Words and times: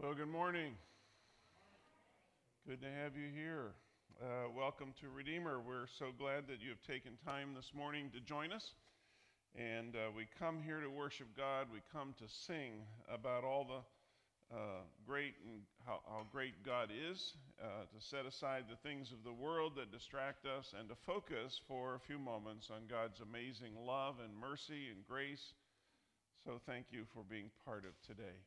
Well, 0.00 0.14
good 0.14 0.30
morning. 0.30 0.74
Good 2.68 2.80
to 2.82 2.86
have 3.02 3.16
you 3.16 3.34
here. 3.34 3.74
Uh, 4.22 4.46
welcome 4.56 4.94
to 5.00 5.08
Redeemer. 5.08 5.58
We're 5.58 5.90
so 5.98 6.14
glad 6.16 6.46
that 6.46 6.62
you 6.62 6.70
have 6.70 6.80
taken 6.86 7.18
time 7.26 7.50
this 7.56 7.72
morning 7.74 8.08
to 8.14 8.20
join 8.20 8.52
us. 8.52 8.74
And 9.58 9.96
uh, 9.96 10.14
we 10.14 10.28
come 10.38 10.62
here 10.62 10.78
to 10.78 10.88
worship 10.88 11.26
God. 11.36 11.66
We 11.72 11.80
come 11.92 12.14
to 12.22 12.30
sing 12.46 12.86
about 13.12 13.42
all 13.42 13.66
the 13.66 14.56
uh, 14.56 14.86
great 15.04 15.34
and 15.44 15.62
how, 15.84 15.98
how, 16.06 16.22
great 16.30 16.62
God 16.64 16.90
is, 16.94 17.34
uh, 17.60 17.90
to 17.90 17.98
set 17.98 18.24
aside 18.24 18.70
the 18.70 18.78
things 18.88 19.10
of 19.10 19.24
the 19.24 19.34
world 19.34 19.72
that 19.78 19.90
distract 19.90 20.46
us, 20.46 20.74
and 20.78 20.88
to 20.90 20.94
focus 20.94 21.60
for 21.66 21.96
a 21.96 22.00
few 22.06 22.20
moments 22.20 22.70
on 22.70 22.86
God's 22.88 23.18
amazing 23.18 23.74
love 23.84 24.22
and 24.22 24.30
mercy 24.38 24.94
and 24.94 25.02
grace. 25.08 25.54
So 26.44 26.60
thank 26.66 26.86
you 26.92 27.02
for 27.12 27.24
being 27.28 27.50
part 27.66 27.82
of 27.82 27.98
today. 28.06 28.38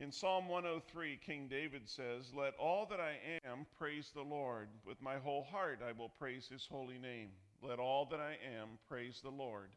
In 0.00 0.12
Psalm 0.12 0.46
103, 0.46 1.18
King 1.26 1.48
David 1.48 1.88
says, 1.88 2.32
Let 2.32 2.54
all 2.54 2.86
that 2.86 3.00
I 3.00 3.16
am 3.44 3.66
praise 3.78 4.12
the 4.14 4.22
Lord. 4.22 4.68
With 4.86 5.02
my 5.02 5.16
whole 5.16 5.42
heart 5.42 5.80
I 5.84 5.90
will 5.90 6.10
praise 6.20 6.46
his 6.46 6.64
holy 6.70 6.98
name. 6.98 7.30
Let 7.60 7.80
all 7.80 8.06
that 8.12 8.20
I 8.20 8.36
am 8.60 8.78
praise 8.88 9.20
the 9.20 9.30
Lord. 9.30 9.70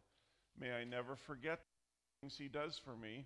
May 0.59 0.73
I 0.73 0.83
never 0.83 1.15
forget 1.15 1.57
the 1.57 2.21
things 2.21 2.37
he 2.37 2.49
does 2.49 2.79
for 2.85 2.95
me. 2.95 3.25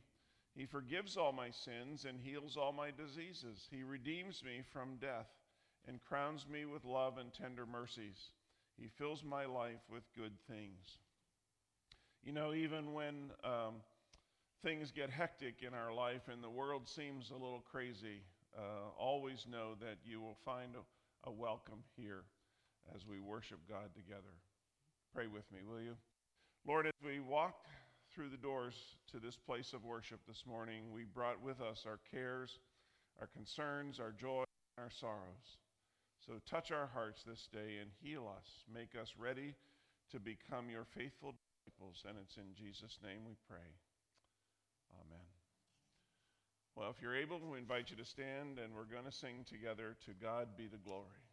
He 0.56 0.66
forgives 0.66 1.18
all 1.18 1.34
my 1.34 1.50
sins 1.52 2.06
and 2.06 2.18
heals 2.18 2.56
all 2.56 2.72
my 2.72 2.92
diseases. 2.92 3.68
He 3.70 3.84
redeems 3.84 4.42
me 4.42 4.62
from 4.72 4.96
death 5.02 5.28
and 5.90 6.00
crowns 6.08 6.46
me 6.50 6.64
with 6.64 6.86
love 6.86 7.18
and 7.18 7.34
tender 7.34 7.66
mercies. 7.66 8.30
He 8.78 8.88
fills 8.88 9.22
my 9.22 9.44
life 9.44 9.84
with 9.92 10.04
good 10.16 10.40
things. 10.48 10.98
You 12.24 12.32
know, 12.32 12.54
even 12.54 12.94
when. 12.94 13.32
Um, 13.44 13.82
things 14.64 14.92
get 14.92 15.10
hectic 15.10 15.64
in 15.66 15.74
our 15.74 15.94
life 15.94 16.28
and 16.32 16.44
the 16.44 16.50
world 16.50 16.88
seems 16.88 17.30
a 17.30 17.34
little 17.34 17.64
crazy, 17.72 18.24
uh, 18.58 18.90
always 18.98 19.46
know 19.50 19.74
that 19.80 19.98
you 20.04 20.22
will 20.22 20.38
find 20.46 20.76
a, 20.76 21.30
a 21.30 21.32
welcome 21.32 21.84
here 21.96 22.24
as 22.96 23.06
we 23.06 23.20
worship 23.20 23.60
God 23.68 23.94
together. 23.96 24.36
Pray 25.14 25.28
with 25.28 25.50
me, 25.52 25.60
will 25.68 25.82
you? 25.82 25.96
Lord, 26.68 26.88
as 26.88 26.94
we 27.04 27.20
walk 27.20 27.66
through 28.14 28.30
the 28.30 28.38
doors 28.38 28.76
to 29.12 29.20
this 29.20 29.36
place 29.36 29.74
of 29.74 29.84
worship 29.84 30.20
this 30.28 30.44
morning, 30.48 30.92
we 30.94 31.04
brought 31.04 31.42
with 31.42 31.62
us 31.62 31.86
our 31.86 32.00
cares, 32.12 32.60
our 33.20 33.28
concerns, 33.28 34.00
our 34.00 34.12
joy, 34.12 34.44
our 34.78 34.90
sorrows. 34.90 35.60
So 36.26 36.34
touch 36.50 36.72
our 36.72 36.88
hearts 36.88 37.24
this 37.24 37.48
day 37.52 37.78
and 37.82 37.92
heal 38.02 38.28
us. 38.36 38.48
Make 38.74 39.00
us 39.00 39.14
ready 39.18 39.54
to 40.12 40.20
become 40.20 40.70
your 40.70 40.86
faithful 40.86 41.34
disciples. 41.34 42.04
And 42.08 42.18
it's 42.24 42.38
in 42.38 42.56
Jesus' 42.56 42.98
name 43.04 43.22
we 43.28 43.36
pray. 43.48 43.76
Amen. 45.02 45.26
Well, 46.76 46.90
if 46.90 47.02
you're 47.02 47.16
able, 47.16 47.40
we 47.40 47.58
invite 47.58 47.90
you 47.90 47.98
to 47.98 48.06
stand 48.06 48.60
and 48.60 48.74
we're 48.76 48.84
going 48.86 49.06
to 49.06 49.12
sing 49.12 49.46
together 49.50 49.96
To 50.06 50.12
God 50.14 50.58
Be 50.58 50.68
the 50.68 50.78
Glory. 50.78 51.26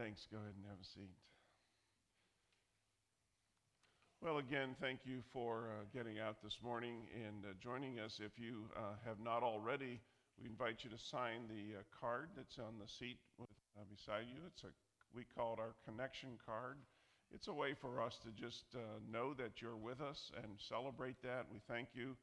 Thanks. 0.00 0.24
Go 0.32 0.38
ahead 0.38 0.56
and 0.56 0.64
have 0.64 0.80
a 0.80 0.90
seat. 0.96 1.12
Well, 4.24 4.38
again, 4.38 4.72
thank 4.80 5.00
you 5.04 5.20
for 5.30 5.76
uh, 5.76 5.84
getting 5.92 6.18
out 6.18 6.40
this 6.42 6.56
morning 6.64 7.04
and 7.12 7.44
uh, 7.44 7.52
joining 7.60 8.00
us. 8.00 8.16
If 8.16 8.40
you 8.40 8.64
uh, 8.74 8.96
have 9.04 9.20
not 9.20 9.42
already, 9.42 10.00
we 10.40 10.48
invite 10.48 10.84
you 10.84 10.88
to 10.88 10.96
sign 10.96 11.44
the 11.52 11.76
uh, 11.76 11.82
card 12.00 12.30
that's 12.34 12.56
on 12.56 12.80
the 12.80 12.88
seat 12.88 13.18
with, 13.36 13.52
uh, 13.76 13.84
beside 13.92 14.24
you. 14.32 14.40
It's 14.46 14.64
a 14.64 14.72
we 15.14 15.26
call 15.36 15.52
it 15.52 15.60
our 15.60 15.76
connection 15.84 16.40
card. 16.46 16.78
It's 17.30 17.48
a 17.48 17.52
way 17.52 17.74
for 17.78 18.00
us 18.00 18.16
to 18.24 18.30
just 18.32 18.64
uh, 18.74 18.80
know 19.04 19.34
that 19.34 19.60
you're 19.60 19.76
with 19.76 20.00
us 20.00 20.32
and 20.42 20.56
celebrate 20.66 21.20
that. 21.24 21.44
We 21.52 21.60
thank 21.68 21.88
you 21.92 22.16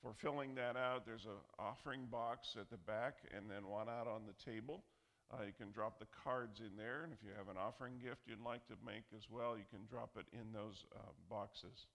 for 0.00 0.14
filling 0.16 0.54
that 0.54 0.78
out. 0.78 1.04
There's 1.04 1.26
an 1.26 1.44
offering 1.58 2.08
box 2.10 2.56
at 2.58 2.70
the 2.70 2.78
back 2.78 3.16
and 3.36 3.50
then 3.50 3.68
one 3.68 3.90
out 3.90 4.08
on 4.08 4.22
the 4.24 4.50
table. 4.50 4.82
Uh, 5.30 5.44
you 5.44 5.52
can 5.52 5.70
drop 5.72 5.98
the 5.98 6.06
cards 6.24 6.60
in 6.60 6.74
there, 6.76 7.04
and 7.04 7.12
if 7.12 7.18
you 7.22 7.28
have 7.36 7.48
an 7.48 7.60
offering 7.60 7.94
gift 8.02 8.22
you'd 8.26 8.40
like 8.40 8.66
to 8.66 8.74
make 8.84 9.04
as 9.14 9.28
well, 9.30 9.58
you 9.58 9.64
can 9.68 9.84
drop 9.90 10.16
it 10.16 10.24
in 10.32 10.52
those 10.52 10.86
uh, 10.96 11.12
boxes. 11.28 11.86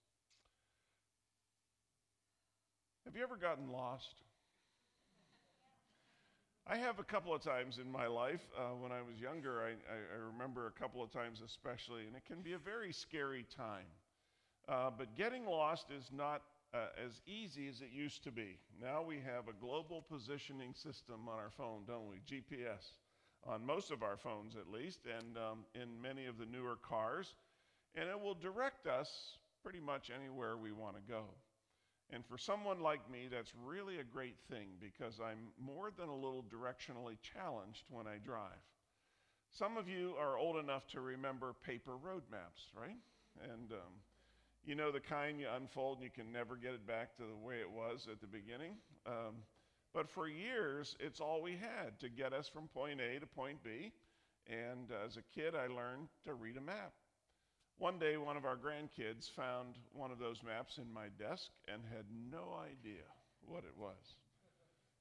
Have 3.06 3.16
you 3.16 3.24
ever 3.24 3.36
gotten 3.36 3.72
lost? 3.72 4.22
I 6.66 6.78
have 6.78 7.00
a 7.00 7.04
couple 7.04 7.34
of 7.34 7.42
times 7.42 7.78
in 7.78 7.92
my 7.92 8.08
life. 8.08 8.40
Uh, 8.58 8.76
when 8.80 8.92
I 8.92 9.02
was 9.02 9.20
younger, 9.20 9.62
I, 9.64 9.72
I, 9.92 9.98
I, 10.16 10.32
remember 10.32 10.68
a 10.68 10.72
couple 10.72 11.04
of 11.04 11.12
times 11.12 11.42
especially, 11.44 12.08
and 12.08 12.16
it 12.16 12.26
can 12.26 12.42
be 12.42 12.54
a 12.54 12.58
very 12.58 12.94
scary 12.94 13.46
time. 13.58 13.90
Uh, 14.70 14.90
but 14.98 15.18
getting 15.18 15.46
lost 15.46 15.88
is 15.92 16.10
not 16.16 16.44
uh, 16.74 16.86
as 17.04 17.22
easy 17.28 17.68
as 17.68 17.82
it 17.82 17.90
used 17.92 18.24
to 18.24 18.32
be. 18.32 18.58
Now 18.82 19.04
we 19.04 19.18
have 19.18 19.50
a 19.50 19.60
global 19.60 20.06
positioning 20.10 20.74
system 20.74 21.28
on 21.28 21.38
our 21.38 21.52
phone, 21.58 21.82
don't 21.86 22.10
we? 22.10 22.22
GPS. 22.26 23.03
On 23.46 23.66
most 23.66 23.92
of 23.92 24.04
our 24.04 24.18
phones, 24.18 24.56
at 24.56 24.72
least, 24.72 25.02
and 25.06 25.38
um, 25.38 25.60
in 25.76 26.02
many 26.02 26.26
of 26.26 26.38
the 26.38 26.46
newer 26.46 26.78
cars. 26.78 27.36
And 27.96 28.10
it 28.10 28.20
will 28.20 28.36
direct 28.36 28.88
us 28.88 29.38
pretty 29.62 29.80
much 29.80 30.10
anywhere 30.10 30.58
we 30.58 30.72
want 30.72 30.96
to 30.96 31.02
go. 31.12 31.24
And 32.12 32.26
for 32.26 32.38
someone 32.38 32.80
like 32.82 33.10
me, 33.10 33.28
that's 33.32 33.52
really 33.66 34.00
a 34.00 34.04
great 34.04 34.36
thing 34.50 34.68
because 34.80 35.20
I'm 35.20 35.52
more 35.60 35.92
than 35.98 36.10
a 36.10 36.16
little 36.16 36.44
directionally 36.44 37.18
challenged 37.22 37.84
when 37.90 38.08
I 38.08 38.18
drive. 38.24 38.62
Some 39.52 39.78
of 39.78 39.88
you 39.88 40.16
are 40.20 40.38
old 40.38 40.58
enough 40.58 40.88
to 40.90 41.02
remember 41.02 41.54
paper 41.64 41.98
road 41.98 42.24
maps, 42.32 42.70
right? 42.76 42.98
And 43.42 43.72
um, 43.72 43.94
you 44.66 44.76
know 44.76 44.92
the 44.92 45.00
kind 45.00 45.40
you 45.40 45.48
unfold 45.56 45.98
and 45.98 46.04
you 46.04 46.10
can 46.10 46.32
never 46.32 46.56
get 46.56 46.74
it 46.74 46.88
back 46.88 47.16
to 47.18 47.24
the 47.24 47.36
way 47.36 47.56
it 47.56 47.70
was 47.70 48.08
at 48.12 48.22
the 48.22 48.28
beginning. 48.28 48.76
Um, 49.06 49.44
but 49.94 50.10
for 50.10 50.28
years, 50.28 50.96
it's 51.00 51.20
all 51.20 51.42
we 51.42 51.54
had 51.54 52.00
to 52.00 52.10
get 52.10 52.34
us 52.34 52.48
from 52.48 52.68
point 52.68 53.00
A 53.00 53.20
to 53.20 53.28
point 53.28 53.64
B. 53.64 53.92
And 54.48 54.90
as 55.06 55.18
a 55.18 55.40
kid, 55.40 55.56
I 55.56 55.68
learned 55.68 56.10
to 56.26 56.34
read 56.34 56.58
a 56.58 56.62
map. 56.62 56.94
One 57.78 58.00
day, 58.00 58.18
one 58.18 58.38
of 58.38 58.46
our 58.46 58.58
grandkids 58.58 59.30
found 59.30 59.76
one 59.94 60.12
of 60.12 60.20
those 60.20 60.44
maps 60.44 60.78
in 60.78 60.92
my 60.92 61.08
desk 61.20 61.50
and 61.68 61.82
had 61.94 62.06
no 62.32 62.56
idea 62.62 63.04
what 63.46 63.64
it 63.64 63.78
was. 63.78 64.18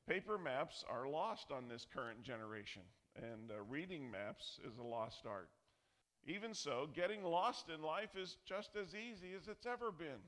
Paper 0.09 0.39
maps 0.39 0.85
are 0.89 1.09
lost 1.09 1.53
on 1.53 1.69
this 1.69 1.87
current 1.93 2.23
generation, 2.23 2.83
and 3.17 3.51
uh, 3.51 3.63
reading 3.69 4.11
maps 4.11 4.59
is 4.67 4.79
a 4.79 4.83
lost 4.83 5.27
art. 5.27 5.51
Even 6.27 6.55
so, 6.55 6.89
getting 6.95 7.23
lost 7.23 7.69
in 7.69 7.83
life 7.83 8.17
is 8.17 8.37
just 8.47 8.71
as 8.77 8.95
easy 8.95 9.35
as 9.37 9.49
it's 9.49 9.67
ever 9.67 9.91
been. 9.91 10.23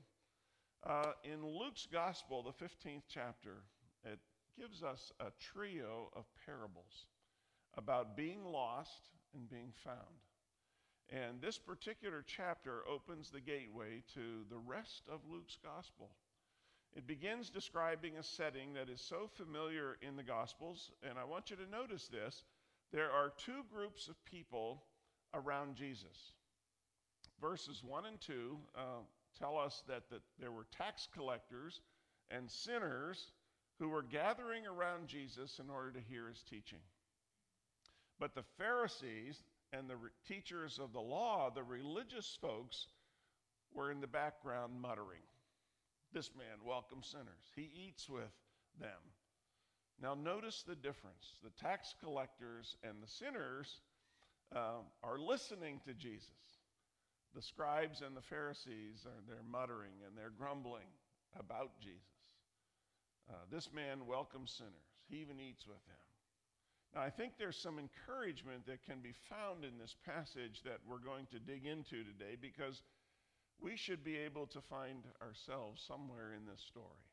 Uh, 0.85 1.11
in 1.23 1.45
Luke's 1.45 1.87
Gospel, 1.91 2.43
the 2.43 2.65
15th 2.65 3.03
chapter, 3.09 3.63
it 4.03 4.19
gives 4.59 4.83
us 4.83 5.11
a 5.19 5.31
trio 5.39 6.09
of 6.15 6.25
parables 6.45 7.05
about 7.77 8.15
being 8.15 8.43
lost 8.45 9.09
and 9.33 9.49
being 9.49 9.71
found. 9.83 9.97
And 11.09 11.41
this 11.41 11.57
particular 11.57 12.23
chapter 12.25 12.81
opens 12.89 13.29
the 13.29 13.41
gateway 13.41 14.01
to 14.13 14.43
the 14.49 14.57
rest 14.57 15.03
of 15.11 15.19
Luke's 15.29 15.57
gospel. 15.63 16.09
It 16.95 17.05
begins 17.05 17.49
describing 17.49 18.17
a 18.17 18.23
setting 18.23 18.73
that 18.73 18.89
is 18.89 19.01
so 19.01 19.29
familiar 19.35 19.97
in 20.01 20.15
the 20.15 20.23
gospels, 20.23 20.91
and 21.03 21.19
I 21.19 21.25
want 21.25 21.49
you 21.49 21.57
to 21.57 21.69
notice 21.69 22.07
this. 22.07 22.43
There 22.91 23.11
are 23.11 23.33
two 23.37 23.63
groups 23.71 24.07
of 24.07 24.23
people 24.25 24.83
around 25.33 25.75
Jesus. 25.75 26.33
Verses 27.41 27.83
1 27.83 28.05
and 28.05 28.21
2 28.21 28.57
uh, 28.77 28.81
tell 29.37 29.57
us 29.57 29.83
that 29.87 30.09
the, 30.09 30.21
there 30.39 30.51
were 30.51 30.65
tax 30.71 31.07
collectors 31.13 31.81
and 32.31 32.49
sinners 32.49 33.31
who 33.79 33.89
were 33.89 34.03
gathering 34.03 34.65
around 34.65 35.07
Jesus 35.07 35.59
in 35.59 35.69
order 35.69 35.91
to 35.91 35.99
hear 35.99 36.27
his 36.27 36.41
teaching. 36.49 36.79
But 38.19 38.33
the 38.33 38.43
Pharisees, 38.57 39.43
and 39.73 39.89
the 39.89 39.97
re- 39.97 40.09
teachers 40.27 40.79
of 40.79 40.93
the 40.93 41.01
law, 41.01 41.49
the 41.49 41.63
religious 41.63 42.37
folks, 42.41 42.87
were 43.73 43.91
in 43.91 43.99
the 43.99 44.07
background 44.07 44.73
muttering, 44.81 45.23
This 46.13 46.31
man 46.37 46.65
welcomes 46.65 47.07
sinners. 47.07 47.51
He 47.55 47.69
eats 47.87 48.09
with 48.09 48.31
them. 48.79 49.01
Now, 50.01 50.13
notice 50.13 50.63
the 50.65 50.75
difference. 50.75 51.39
The 51.43 51.49
tax 51.61 51.93
collectors 52.01 52.77
and 52.83 53.01
the 53.01 53.07
sinners 53.07 53.81
uh, 54.55 54.79
are 55.03 55.19
listening 55.19 55.81
to 55.85 55.93
Jesus. 55.93 56.29
The 57.33 57.41
scribes 57.41 58.01
and 58.01 58.15
the 58.15 58.21
Pharisees 58.21 59.05
are 59.05 59.21
they're 59.27 59.43
muttering 59.49 59.99
and 60.05 60.17
they're 60.17 60.31
grumbling 60.37 60.87
about 61.37 61.71
Jesus. 61.81 62.14
Uh, 63.29 63.45
this 63.51 63.69
man 63.73 64.05
welcomes 64.05 64.53
sinners. 64.57 64.89
He 65.09 65.17
even 65.17 65.39
eats 65.39 65.65
with 65.65 65.81
them. 65.85 66.05
Now, 66.93 67.01
I 67.01 67.09
think 67.09 67.33
there's 67.37 67.57
some 67.57 67.77
encouragement 67.77 68.65
that 68.67 68.85
can 68.85 69.01
be 69.01 69.13
found 69.27 69.65
in 69.65 69.77
this 69.77 69.95
passage 70.05 70.63
that 70.63 70.79
we're 70.87 71.03
going 71.03 71.27
to 71.33 71.39
dig 71.43 71.65
into 71.65 72.07
today 72.07 72.37
because 72.39 72.81
we 73.59 73.75
should 73.75 74.03
be 74.03 74.15
able 74.15 74.47
to 74.47 74.61
find 74.69 75.03
ourselves 75.21 75.83
somewhere 75.83 76.31
in 76.31 76.45
this 76.47 76.61
story. 76.61 77.03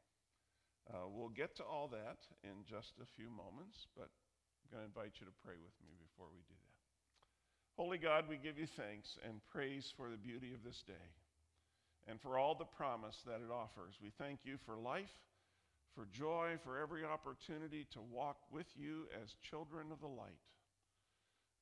Uh, 0.90 1.06
we'll 1.08 1.34
get 1.34 1.56
to 1.56 1.64
all 1.64 1.88
that 1.88 2.22
in 2.42 2.62
just 2.66 2.94
a 3.00 3.08
few 3.16 3.30
moments, 3.30 3.86
but 3.96 4.10
I'm 4.10 4.68
going 4.70 4.82
to 4.86 4.90
invite 4.90 5.18
you 5.18 5.26
to 5.26 5.36
pray 5.42 5.58
with 5.58 5.74
me 5.82 5.94
before 5.98 6.30
we 6.30 6.42
do 6.46 6.54
that. 6.54 6.78
Holy 7.74 7.98
God, 7.98 8.28
we 8.28 8.36
give 8.36 8.58
you 8.58 8.66
thanks 8.66 9.16
and 9.24 9.40
praise 9.50 9.94
for 9.96 10.10
the 10.10 10.20
beauty 10.20 10.52
of 10.52 10.62
this 10.62 10.82
day 10.86 11.08
and 12.06 12.20
for 12.20 12.38
all 12.38 12.54
the 12.54 12.68
promise 12.68 13.16
that 13.26 13.40
it 13.40 13.50
offers. 13.50 13.96
We 14.02 14.10
thank 14.18 14.40
you 14.44 14.58
for 14.66 14.76
life 14.76 15.14
for 15.94 16.06
joy, 16.12 16.56
for 16.62 16.78
every 16.78 17.04
opportunity 17.04 17.86
to 17.92 18.00
walk 18.00 18.38
with 18.50 18.66
you 18.76 19.06
as 19.22 19.36
children 19.42 19.92
of 19.92 20.00
the 20.00 20.06
light. 20.06 20.40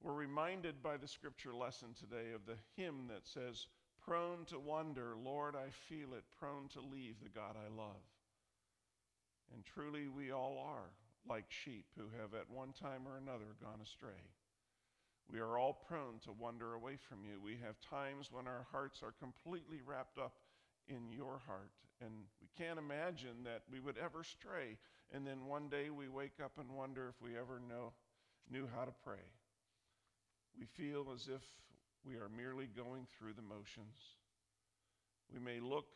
We're 0.02 0.14
reminded 0.14 0.82
by 0.82 0.96
the 0.96 1.08
scripture 1.08 1.54
lesson 1.54 1.88
today 1.98 2.32
of 2.34 2.46
the 2.46 2.56
hymn 2.76 3.08
that 3.08 3.26
says, 3.26 3.66
Prone 4.04 4.46
to 4.46 4.58
wonder, 4.58 5.14
Lord, 5.22 5.54
I 5.56 5.70
feel 5.70 6.14
it, 6.14 6.24
prone 6.38 6.68
to 6.72 6.80
leave 6.80 7.16
the 7.22 7.28
God 7.28 7.54
I 7.56 7.68
love. 7.76 8.00
And 9.52 9.64
truly, 9.64 10.08
we 10.08 10.32
all 10.32 10.58
are 10.66 10.90
like 11.28 11.44
sheep 11.48 11.84
who 11.96 12.04
have 12.20 12.34
at 12.34 12.48
one 12.50 12.72
time 12.72 13.06
or 13.06 13.18
another 13.18 13.56
gone 13.60 13.80
astray. 13.82 14.24
We 15.30 15.38
are 15.38 15.58
all 15.58 15.84
prone 15.86 16.18
to 16.24 16.32
wander 16.32 16.74
away 16.74 16.96
from 16.96 17.18
you. 17.24 17.40
We 17.40 17.58
have 17.64 17.80
times 17.80 18.30
when 18.32 18.46
our 18.46 18.66
hearts 18.72 19.02
are 19.02 19.14
completely 19.20 19.80
wrapped 19.84 20.18
up 20.18 20.32
in 20.88 21.12
your 21.12 21.40
heart. 21.46 21.70
And 22.00 22.12
we 22.40 22.48
can't 22.56 22.78
imagine 22.78 23.44
that 23.44 23.62
we 23.70 23.80
would 23.80 23.96
ever 23.98 24.24
stray. 24.24 24.78
And 25.12 25.26
then 25.26 25.46
one 25.46 25.68
day 25.68 25.90
we 25.90 26.08
wake 26.08 26.40
up 26.42 26.52
and 26.58 26.70
wonder 26.70 27.08
if 27.08 27.20
we 27.22 27.36
ever 27.36 27.60
know, 27.68 27.92
knew 28.50 28.68
how 28.74 28.84
to 28.84 28.92
pray. 29.04 29.24
We 30.58 30.66
feel 30.66 31.12
as 31.14 31.28
if 31.28 31.42
we 32.04 32.14
are 32.14 32.30
merely 32.34 32.66
going 32.66 33.06
through 33.18 33.34
the 33.34 33.42
motions. 33.42 34.16
We 35.32 35.38
may 35.38 35.60
look 35.60 35.86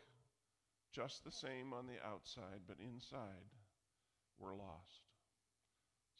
just 0.92 1.24
the 1.24 1.32
same 1.32 1.72
on 1.72 1.86
the 1.86 2.06
outside, 2.06 2.62
but 2.68 2.76
inside 2.78 3.48
we're 4.38 4.54
lost. 4.54 5.08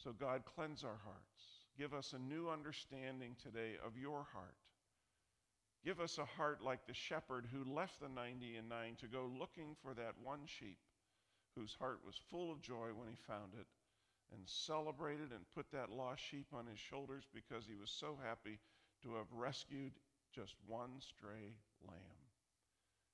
So, 0.02 0.12
God, 0.12 0.42
cleanse 0.44 0.84
our 0.84 0.98
hearts. 1.04 1.64
Give 1.78 1.94
us 1.94 2.12
a 2.12 2.18
new 2.18 2.48
understanding 2.48 3.36
today 3.42 3.74
of 3.84 3.96
your 3.96 4.26
heart. 4.32 4.56
Give 5.84 6.00
us 6.00 6.16
a 6.16 6.24
heart 6.24 6.62
like 6.62 6.86
the 6.86 6.94
shepherd 6.94 7.46
who 7.52 7.70
left 7.70 8.00
the 8.00 8.08
90 8.08 8.56
and 8.56 8.68
9 8.68 8.96
to 9.00 9.06
go 9.06 9.30
looking 9.38 9.76
for 9.82 9.92
that 9.94 10.14
one 10.22 10.46
sheep 10.46 10.78
whose 11.56 11.76
heart 11.78 12.00
was 12.06 12.18
full 12.30 12.50
of 12.50 12.62
joy 12.62 12.88
when 12.96 13.08
he 13.08 13.16
found 13.28 13.52
it 13.60 13.66
and 14.32 14.42
celebrated 14.46 15.30
and 15.30 15.44
put 15.54 15.70
that 15.72 15.90
lost 15.90 16.22
sheep 16.22 16.46
on 16.54 16.66
his 16.66 16.78
shoulders 16.78 17.24
because 17.34 17.64
he 17.68 17.76
was 17.76 17.90
so 17.90 18.18
happy 18.24 18.58
to 19.02 19.14
have 19.14 19.30
rescued 19.30 19.92
just 20.34 20.54
one 20.66 21.00
stray 21.00 21.54
lamb. 21.86 22.24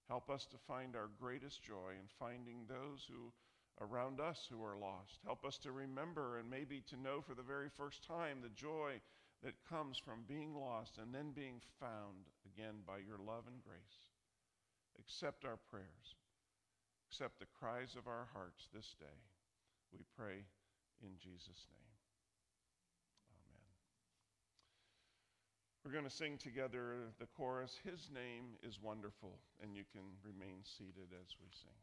Help 0.09 0.31
us 0.31 0.47
to 0.47 0.57
find 0.57 0.95
our 0.95 1.11
greatest 1.21 1.62
joy 1.62 1.93
in 1.99 2.07
finding 2.19 2.67
those 2.69 3.05
who 3.09 3.33
around 3.81 4.21
us 4.21 4.47
who 4.50 4.62
are 4.62 4.77
lost. 4.77 5.19
Help 5.25 5.45
us 5.45 5.59
to 5.59 5.73
remember 5.73 6.39
and 6.39 6.49
maybe 6.49 6.83
to 6.89 7.00
know 7.00 7.21
for 7.21 7.35
the 7.35 7.43
very 7.43 7.69
first 7.77 8.07
time 8.07 8.39
the 8.43 8.49
joy 8.50 9.00
that 9.43 9.55
comes 9.69 9.99
from 9.99 10.25
being 10.29 10.55
lost 10.55 10.99
and 10.99 11.15
then 11.15 11.33
being 11.33 11.61
found 11.79 12.29
again 12.50 12.83
by 12.87 12.99
your 12.99 13.19
love 13.19 13.47
and 13.47 13.62
grace. 13.62 14.11
Accept 14.99 15.45
our 15.45 15.59
prayers. 15.71 16.19
Accept 17.09 17.38
the 17.38 17.50
cries 17.59 17.97
of 17.97 18.07
our 18.07 18.28
hearts 18.33 18.69
this 18.75 18.95
day. 18.99 19.19
We 19.92 20.00
pray 20.16 20.47
in 21.02 21.19
Jesus' 21.19 21.66
name. 21.71 21.95
Amen. 23.35 23.71
We're 25.83 25.92
going 25.92 26.04
to 26.04 26.11
sing 26.11 26.38
together 26.38 27.11
the 27.19 27.26
chorus, 27.37 27.78
His 27.83 28.11
Name 28.14 28.59
is 28.62 28.78
Wonderful, 28.80 29.38
and 29.62 29.75
you 29.75 29.83
can 29.90 30.07
remain 30.23 30.62
seated 30.62 31.11
as 31.11 31.35
we 31.40 31.49
sing. 31.50 31.80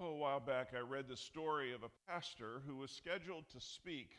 Oh, 0.00 0.10
a 0.10 0.14
while 0.14 0.38
back, 0.38 0.68
I 0.76 0.78
read 0.78 1.08
the 1.08 1.16
story 1.16 1.74
of 1.74 1.82
a 1.82 1.90
pastor 2.06 2.62
who 2.68 2.76
was 2.76 2.92
scheduled 2.92 3.48
to 3.50 3.60
speak 3.60 4.10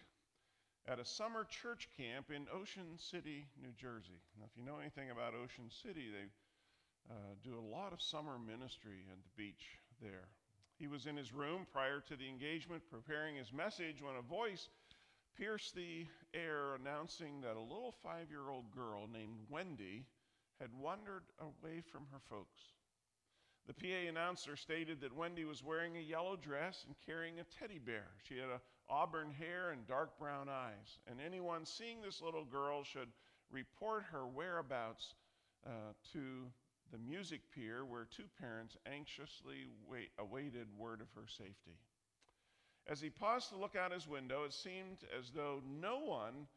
at 0.85 0.99
a 0.99 1.05
summer 1.05 1.45
church 1.45 1.87
camp 1.95 2.31
in 2.35 2.47
Ocean 2.53 2.97
City, 2.97 3.47
New 3.61 3.71
Jersey. 3.79 4.19
Now, 4.37 4.43
if 4.51 4.57
you 4.57 4.65
know 4.65 4.79
anything 4.81 5.09
about 5.09 5.35
Ocean 5.35 5.71
City, 5.71 6.11
they 6.11 6.27
uh, 7.09 7.15
do 7.45 7.57
a 7.57 7.71
lot 7.73 7.93
of 7.93 8.01
summer 8.01 8.37
ministry 8.37 9.05
at 9.09 9.23
the 9.23 9.41
beach 9.41 9.79
there. 10.01 10.27
He 10.77 10.87
was 10.87 11.05
in 11.05 11.15
his 11.15 11.33
room 11.33 11.65
prior 11.71 12.03
to 12.09 12.17
the 12.17 12.27
engagement 12.27 12.83
preparing 12.91 13.37
his 13.37 13.53
message 13.53 14.01
when 14.01 14.17
a 14.19 14.21
voice 14.21 14.67
pierced 15.37 15.75
the 15.75 16.05
air 16.33 16.75
announcing 16.75 17.39
that 17.39 17.55
a 17.55 17.61
little 17.61 17.95
five 18.03 18.29
year 18.29 18.49
old 18.49 18.69
girl 18.71 19.07
named 19.07 19.37
Wendy 19.47 20.03
had 20.59 20.73
wandered 20.77 21.23
away 21.39 21.79
from 21.89 22.01
her 22.11 22.19
folks. 22.29 22.59
The 23.69 23.75
PA 23.75 24.09
announcer 24.09 24.55
stated 24.55 24.99
that 25.01 25.15
Wendy 25.15 25.45
was 25.45 25.63
wearing 25.63 25.95
a 25.95 26.01
yellow 26.01 26.35
dress 26.35 26.85
and 26.87 26.95
carrying 27.05 27.39
a 27.39 27.43
teddy 27.43 27.77
bear. 27.77 28.07
She 28.23 28.35
had 28.35 28.49
a 28.49 28.59
auburn 28.89 29.29
hair 29.29 29.69
and 29.69 29.85
dark 29.85 30.17
brown 30.17 30.49
eyes, 30.49 30.97
and 31.05 31.19
anyone 31.21 31.67
seeing 31.67 32.01
this 32.01 32.19
little 32.19 32.45
girl 32.45 32.83
should 32.83 33.09
report 33.51 34.05
her 34.11 34.25
whereabouts 34.25 35.13
uh, 35.67 35.93
to 36.13 36.47
the 36.91 36.97
music 36.97 37.41
pier 37.53 37.85
where 37.85 38.05
two 38.05 38.23
parents 38.41 38.75
anxiously 38.91 39.67
wait, 39.87 40.09
awaited 40.17 40.65
word 40.75 40.99
of 40.99 41.07
her 41.13 41.27
safety. 41.27 41.77
As 42.87 42.99
he 42.99 43.11
paused 43.11 43.49
to 43.49 43.55
look 43.55 43.75
out 43.75 43.91
his 43.91 44.07
window, 44.07 44.45
it 44.45 44.53
seemed 44.53 44.97
as 45.15 45.29
though 45.29 45.61
no 45.79 45.99
one 45.99 46.47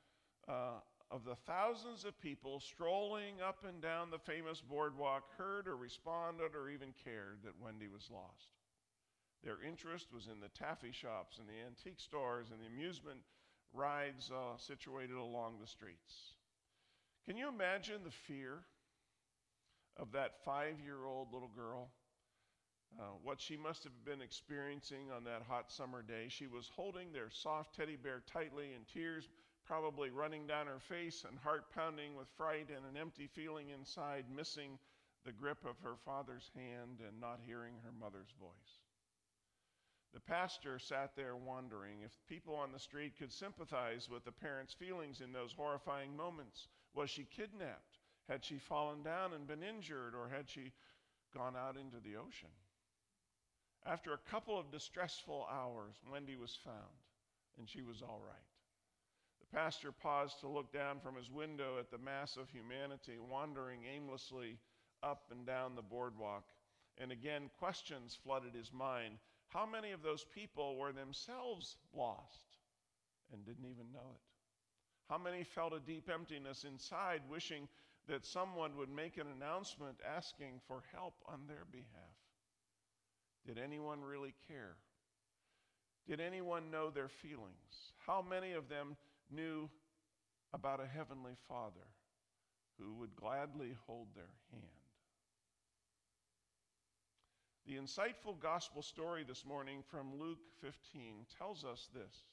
uh, 0.49 0.81
of 1.12 1.25
the 1.25 1.37
thousands 1.47 2.07
of 2.07 2.19
people 2.23 2.59
strolling 2.59 3.35
up 3.47 3.59
and 3.69 3.83
down 3.83 4.11
the 4.11 4.19
famous 4.19 4.62
boardwalk 4.62 5.25
heard 5.37 5.69
or 5.69 5.76
responded 5.76 6.54
or 6.54 6.71
even 6.71 6.95
cared 7.04 7.38
that 7.45 7.61
Wendy 7.61 7.87
was 7.87 8.09
lost. 8.11 8.49
Their 9.45 9.62
interest 9.62 10.07
was 10.12 10.26
in 10.26 10.40
the 10.40 10.49
taffy 10.49 10.90
shops 10.90 11.38
and 11.38 11.47
the 11.47 11.66
antique 11.66 12.00
stores 12.00 12.49
and 12.50 12.61
the 12.61 12.66
amusement 12.66 13.19
rides 13.75 14.31
uh, 14.31 14.57
situated 14.57 15.16
along 15.16 15.59
the 15.61 15.66
streets. 15.66 16.33
Can 17.26 17.37
you 17.37 17.49
imagine 17.49 18.00
the 18.04 18.11
fear 18.11 18.61
of 19.99 20.12
that 20.12 20.42
five 20.45 20.81
year 20.83 21.04
old 21.04 21.33
little 21.33 21.50
girl? 21.54 21.90
Uh, 22.99 23.04
what 23.23 23.40
she 23.40 23.57
must 23.57 23.85
have 23.85 24.04
been 24.04 24.21
experiencing 24.21 25.11
on 25.14 25.25
that 25.25 25.42
hot 25.49 25.71
summer 25.71 26.02
day. 26.02 26.26
She 26.28 26.47
was 26.47 26.71
holding 26.75 27.11
their 27.12 27.31
soft 27.31 27.75
teddy 27.75 27.97
bear 27.97 28.23
tightly, 28.31 28.73
and 28.75 28.87
tears 28.87 29.28
probably 29.73 30.11
running 30.11 30.47
down 30.47 30.67
her 30.67 30.79
face 30.79 31.25
and 31.26 31.38
heart 31.38 31.64
pounding 31.75 32.14
with 32.14 32.29
fright 32.37 32.69
and 32.69 32.85
an 32.85 33.00
empty 33.00 33.26
feeling 33.26 33.71
inside, 33.71 34.26
missing 34.29 34.79
the 35.25 35.33
grip 35.33 35.64
of 35.64 35.81
her 35.83 35.95
father's 36.05 36.50
hand 36.55 37.00
and 37.09 37.19
not 37.19 37.41
hearing 37.47 37.73
her 37.83 37.93
mother's 37.99 38.35
voice. 38.38 38.83
The 40.12 40.21
pastor 40.21 40.79
sat 40.79 41.17
there 41.17 41.37
wondering 41.37 42.02
if 42.05 42.11
people 42.29 42.55
on 42.55 42.71
the 42.71 42.79
street 42.79 43.14
could 43.19 43.33
sympathize 43.33 44.11
with 44.11 44.26
the 44.26 44.31
parents' 44.31 44.75
feelings 44.75 45.23
in 45.23 45.33
those 45.33 45.55
horrifying 45.55 46.14
moments. 46.14 46.69
Was 46.93 47.09
she 47.09 47.26
kidnapped? 47.35 47.97
Had 48.29 48.45
she 48.45 48.59
fallen 48.59 49.02
down 49.02 49.33
and 49.33 49.47
been 49.47 49.62
injured, 49.62 50.14
or 50.14 50.29
had 50.29 50.50
she 50.50 50.73
gone 51.35 51.57
out 51.57 51.79
into 51.79 51.97
the 52.05 52.17
ocean? 52.17 52.52
After 53.87 54.12
a 54.12 54.31
couple 54.31 54.59
of 54.59 54.71
distressful 54.71 55.47
hours, 55.50 55.95
Wendy 56.12 56.37
was 56.37 56.59
found, 56.62 57.00
and 57.57 57.67
she 57.67 57.81
was 57.81 58.02
all 58.02 58.21
right 58.23 58.51
pastor 59.54 59.92
paused 59.92 60.40
to 60.40 60.49
look 60.49 60.73
down 60.73 60.99
from 61.00 61.14
his 61.14 61.30
window 61.30 61.78
at 61.78 61.90
the 61.90 61.99
mass 61.99 62.37
of 62.37 62.49
humanity 62.49 63.18
wandering 63.30 63.80
aimlessly 63.85 64.59
up 65.02 65.25
and 65.30 65.47
down 65.47 65.75
the 65.75 65.82
boardwalk. 65.82 66.44
And 66.99 67.12
again, 67.12 67.50
questions 67.59 68.18
flooded 68.25 68.54
his 68.54 68.73
mind. 68.73 69.18
How 69.49 69.66
many 69.66 69.92
of 69.92 70.02
those 70.02 70.25
people 70.35 70.76
were 70.76 70.92
themselves 70.92 71.76
lost 71.94 72.56
and 73.32 73.44
didn't 73.44 73.66
even 73.66 73.92
know 73.92 74.11
it? 74.14 74.21
How 75.11 75.18
many 75.18 75.44
felt 75.44 75.75
a 75.75 75.80
deep 75.80 76.09
emptiness 76.12 76.64
inside, 76.64 77.21
wishing 77.28 77.68
that 78.09 78.25
someone 78.25 78.76
would 78.78 78.88
make 78.88 79.18
an 79.18 79.26
announcement 79.37 79.99
asking 80.16 80.61
for 80.66 80.82
help 80.94 81.14
on 81.26 81.40
their 81.47 81.66
behalf? 81.71 82.16
Did 83.47 83.59
anyone 83.59 84.00
really 84.00 84.35
care? 84.49 84.76
Did 86.06 86.21
anyone 86.21 86.71
know 86.71 86.90
their 86.90 87.09
feelings? 87.09 87.92
How 88.06 88.23
many 88.23 88.52
of 88.52 88.68
them 88.68 88.97
knew 89.33 89.69
about 90.53 90.81
a 90.81 90.87
heavenly 90.87 91.37
Father 91.49 91.87
who 92.79 92.95
would 92.95 93.17
gladly 93.17 93.77
hold 93.87 94.09
their 94.15 94.35
hand. 94.51 94.62
The 97.67 97.77
insightful 97.77 98.39
gospel 98.41 98.83
story 98.83 99.25
this 99.27 99.45
morning 99.47 99.83
from 99.89 100.19
Luke 100.19 100.41
15 100.61 101.27
tells 101.39 101.65
us 101.65 101.89
this 101.95 102.25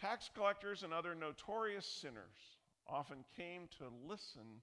Tax 0.00 0.30
collectors 0.34 0.82
and 0.82 0.94
other 0.94 1.14
notorious 1.14 1.86
sinners 1.86 2.56
often 2.86 3.24
came 3.36 3.68
to 3.78 3.84
listen 4.08 4.62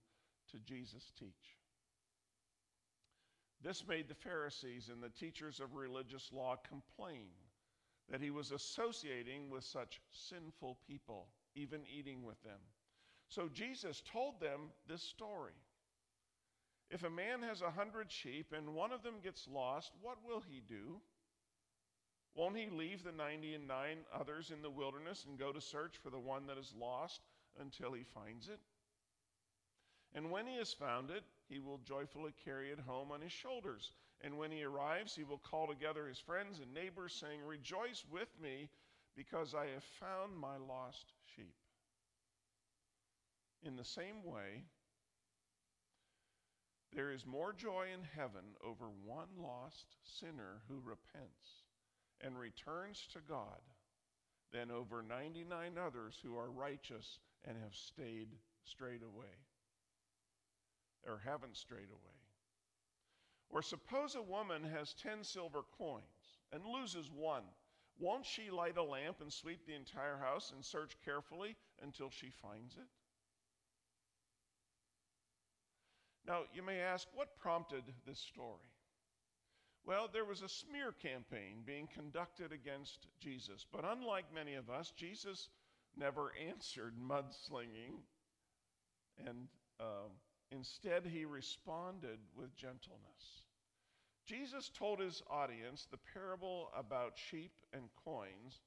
to 0.51 0.57
Jesus 0.59 1.11
teach. 1.19 1.57
This 3.61 3.83
made 3.87 4.07
the 4.07 4.15
Pharisees 4.15 4.89
and 4.89 5.01
the 5.01 5.09
teachers 5.09 5.59
of 5.59 5.75
religious 5.75 6.29
law 6.31 6.55
complain 6.67 7.27
that 8.09 8.21
he 8.21 8.29
was 8.29 8.51
associating 8.51 9.49
with 9.49 9.63
such 9.63 10.01
sinful 10.11 10.77
people, 10.87 11.27
even 11.55 11.81
eating 11.93 12.23
with 12.23 12.41
them. 12.43 12.59
So 13.29 13.49
Jesus 13.53 14.01
told 14.11 14.39
them 14.39 14.71
this 14.87 15.01
story. 15.01 15.53
If 16.89 17.03
a 17.03 17.09
man 17.09 17.41
has 17.41 17.61
a 17.61 17.69
hundred 17.69 18.09
sheep 18.09 18.53
and 18.55 18.73
one 18.73 18.93
of 18.93 19.03
them 19.03 19.15
gets 19.21 19.47
lost, 19.51 19.91
what 20.01 20.17
will 20.25 20.41
he 20.49 20.61
do? 20.67 21.01
Won't 22.33 22.55
he 22.55 22.69
leave 22.69 23.03
the 23.03 23.11
90 23.11 23.55
and 23.55 23.67
nine 23.67 23.97
others 24.13 24.51
in 24.51 24.61
the 24.61 24.69
wilderness 24.69 25.25
and 25.27 25.39
go 25.39 25.51
to 25.51 25.59
search 25.59 25.97
for 25.97 26.09
the 26.09 26.19
one 26.19 26.45
that 26.47 26.57
is 26.57 26.73
lost 26.79 27.21
until 27.59 27.93
he 27.93 28.03
finds 28.03 28.47
it? 28.47 28.59
And 30.13 30.31
when 30.31 30.47
he 30.47 30.55
has 30.57 30.71
found 30.71 31.09
it, 31.09 31.23
he 31.49 31.59
will 31.59 31.79
joyfully 31.79 32.33
carry 32.45 32.69
it 32.69 32.79
home 32.79 33.11
on 33.11 33.21
his 33.21 33.31
shoulders. 33.31 33.91
And 34.23 34.37
when 34.37 34.51
he 34.51 34.63
arrives, 34.63 35.15
he 35.15 35.23
will 35.23 35.37
call 35.37 35.67
together 35.67 36.07
his 36.07 36.19
friends 36.19 36.59
and 36.59 36.73
neighbors, 36.73 37.13
saying, 37.13 37.39
Rejoice 37.45 38.03
with 38.11 38.29
me, 38.41 38.69
because 39.15 39.53
I 39.53 39.67
have 39.73 39.83
found 39.99 40.35
my 40.35 40.57
lost 40.57 41.13
sheep. 41.35 41.55
In 43.63 43.75
the 43.75 43.83
same 43.83 44.23
way, 44.23 44.63
there 46.93 47.11
is 47.11 47.25
more 47.25 47.53
joy 47.53 47.87
in 47.93 48.01
heaven 48.15 48.55
over 48.63 48.85
one 49.05 49.27
lost 49.37 49.95
sinner 50.03 50.61
who 50.67 50.79
repents 50.83 51.63
and 52.21 52.39
returns 52.39 53.07
to 53.13 53.19
God 53.27 53.61
than 54.51 54.71
over 54.71 55.03
99 55.03 55.73
others 55.77 56.17
who 56.23 56.37
are 56.37 56.49
righteous 56.49 57.19
and 57.45 57.57
have 57.57 57.75
stayed 57.75 58.29
straight 58.63 59.03
away 59.03 59.35
or 61.05 61.21
haven't 61.23 61.57
strayed 61.57 61.89
away. 61.89 62.16
Or 63.49 63.61
suppose 63.61 64.15
a 64.15 64.21
woman 64.21 64.63
has 64.63 64.93
10 64.93 65.23
silver 65.23 65.61
coins 65.77 66.03
and 66.51 66.65
loses 66.65 67.09
one. 67.09 67.43
Won't 67.99 68.25
she 68.25 68.51
light 68.51 68.77
a 68.77 68.83
lamp 68.83 69.21
and 69.21 69.31
sweep 69.31 69.65
the 69.65 69.73
entire 69.73 70.17
house 70.17 70.51
and 70.53 70.63
search 70.63 70.97
carefully 71.03 71.55
until 71.81 72.09
she 72.09 72.29
finds 72.29 72.75
it? 72.75 72.87
Now, 76.27 76.41
you 76.53 76.61
may 76.61 76.79
ask, 76.79 77.07
what 77.13 77.37
prompted 77.37 77.83
this 78.05 78.19
story? 78.19 78.67
Well, 79.85 80.09
there 80.11 80.25
was 80.25 80.41
a 80.41 80.49
smear 80.49 80.91
campaign 80.91 81.63
being 81.65 81.87
conducted 81.87 82.51
against 82.51 83.07
Jesus. 83.21 83.65
But 83.71 83.85
unlike 83.85 84.25
many 84.35 84.55
of 84.55 84.69
us, 84.69 84.91
Jesus 84.91 85.47
never 85.95 86.33
answered 86.49 86.95
mudslinging 86.99 88.01
and 89.25 89.47
um, 89.79 90.11
Instead, 90.51 91.05
he 91.05 91.25
responded 91.25 92.19
with 92.35 92.55
gentleness. 92.55 93.41
Jesus 94.25 94.69
told 94.69 94.99
his 94.99 95.21
audience 95.29 95.87
the 95.89 95.99
parable 96.13 96.69
about 96.77 97.17
sheep 97.17 97.51
and 97.73 97.83
coins, 98.03 98.61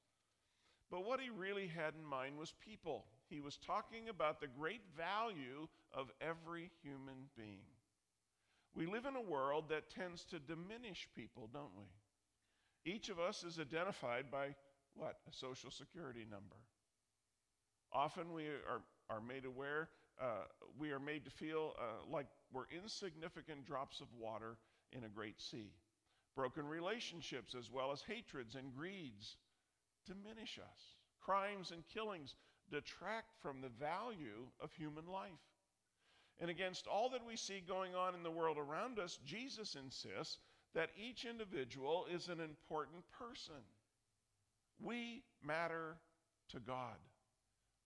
but 0.89 1.05
what 1.05 1.19
he 1.19 1.29
really 1.29 1.67
had 1.67 1.93
in 1.97 2.03
mind 2.03 2.37
was 2.37 2.53
people. 2.63 3.05
He 3.29 3.39
was 3.39 3.57
talking 3.57 4.09
about 4.09 4.41
the 4.41 4.47
great 4.47 4.81
value 4.97 5.67
of 5.93 6.11
every 6.19 6.69
human 6.83 7.29
being. 7.37 7.65
We 8.75 8.85
live 8.85 9.05
in 9.05 9.15
a 9.15 9.21
world 9.21 9.65
that 9.69 9.89
tends 9.89 10.25
to 10.25 10.39
diminish 10.39 11.07
people, 11.15 11.49
don't 11.53 11.75
we? 11.77 12.91
Each 12.91 13.09
of 13.09 13.19
us 13.19 13.43
is 13.43 13.59
identified 13.59 14.31
by 14.31 14.55
what? 14.95 15.17
A 15.29 15.33
social 15.33 15.71
security 15.71 16.25
number. 16.29 16.55
Often 17.93 18.33
we 18.33 18.47
are, 18.47 18.81
are 19.09 19.21
made 19.21 19.45
aware 19.45 19.89
uh, 20.19 20.45
we 20.77 20.91
are 20.91 20.99
made 20.99 21.25
to 21.25 21.31
feel 21.31 21.73
uh, 21.77 22.09
like 22.09 22.27
we're 22.51 22.65
insignificant 22.75 23.65
drops 23.65 24.01
of 24.01 24.07
water 24.19 24.57
in 24.91 25.03
a 25.03 25.09
great 25.09 25.41
sea. 25.41 25.71
Broken 26.35 26.65
relationships, 26.65 27.55
as 27.57 27.69
well 27.69 27.91
as 27.91 28.01
hatreds 28.01 28.55
and 28.55 28.73
greeds, 28.75 29.37
diminish 30.05 30.59
us. 30.59 30.81
Crimes 31.19 31.71
and 31.71 31.83
killings 31.93 32.35
detract 32.71 33.35
from 33.41 33.61
the 33.61 33.69
value 33.69 34.47
of 34.61 34.71
human 34.73 35.05
life. 35.05 35.31
And 36.39 36.49
against 36.49 36.87
all 36.87 37.09
that 37.09 37.25
we 37.25 37.35
see 37.35 37.61
going 37.67 37.93
on 37.95 38.15
in 38.15 38.23
the 38.23 38.31
world 38.31 38.57
around 38.57 38.97
us, 38.97 39.19
Jesus 39.25 39.75
insists 39.75 40.39
that 40.73 40.89
each 40.97 41.25
individual 41.25 42.05
is 42.11 42.29
an 42.29 42.39
important 42.39 43.03
person. 43.11 43.61
We 44.79 45.23
matter 45.45 45.97
to 46.49 46.59
God. 46.59 46.97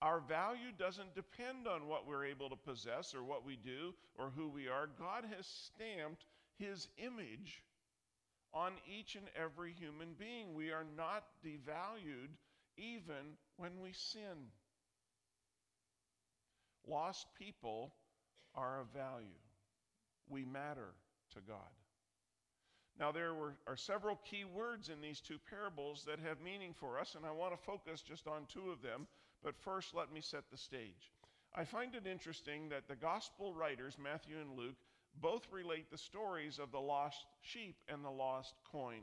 Our 0.05 0.19
value 0.19 0.71
doesn't 0.77 1.15
depend 1.15 1.67
on 1.67 1.87
what 1.87 2.05
we're 2.05 2.25
able 2.25 2.47
to 2.49 2.55
possess 2.55 3.15
or 3.15 3.23
what 3.23 3.43
we 3.43 3.55
do 3.55 3.95
or 4.19 4.29
who 4.35 4.47
we 4.47 4.67
are. 4.67 4.87
God 4.99 5.25
has 5.35 5.47
stamped 5.47 6.27
His 6.59 6.87
image 6.99 7.63
on 8.53 8.73
each 8.87 9.15
and 9.15 9.25
every 9.35 9.73
human 9.73 10.09
being. 10.19 10.53
We 10.53 10.69
are 10.69 10.85
not 10.95 11.23
devalued 11.43 12.29
even 12.77 13.33
when 13.57 13.71
we 13.81 13.93
sin. 13.93 14.51
Lost 16.87 17.25
people 17.39 17.95
are 18.53 18.81
of 18.81 18.87
value. 18.95 19.41
We 20.29 20.45
matter 20.45 20.93
to 21.33 21.39
God. 21.47 21.57
Now, 22.99 23.11
there 23.11 23.33
were, 23.33 23.55
are 23.65 23.75
several 23.75 24.19
key 24.23 24.45
words 24.45 24.89
in 24.89 25.01
these 25.01 25.19
two 25.19 25.39
parables 25.49 26.05
that 26.05 26.19
have 26.19 26.41
meaning 26.41 26.75
for 26.79 26.99
us, 26.99 27.15
and 27.15 27.25
I 27.25 27.31
want 27.31 27.53
to 27.53 27.65
focus 27.65 28.01
just 28.01 28.27
on 28.27 28.45
two 28.47 28.69
of 28.69 28.83
them. 28.83 29.07
But 29.45 29.55
first, 29.55 29.93
let 29.93 30.11
me 30.11 30.21
set 30.21 30.49
the 30.49 30.57
stage. 30.57 31.13
I 31.53 31.65
find 31.65 31.93
it 31.93 32.07
interesting 32.07 32.69
that 32.69 32.87
the 32.87 32.95
gospel 32.95 33.53
writers, 33.53 33.95
Matthew 34.01 34.37
and 34.41 34.57
Luke, 34.57 34.75
both 35.21 35.47
relate 35.51 35.91
the 35.91 35.99
stories 35.99 36.57
of 36.57 36.71
the 36.71 36.81
lost 36.81 37.23
sheep 37.43 37.75
and 37.87 38.03
the 38.03 38.09
lost 38.09 38.55
coin. 38.71 39.01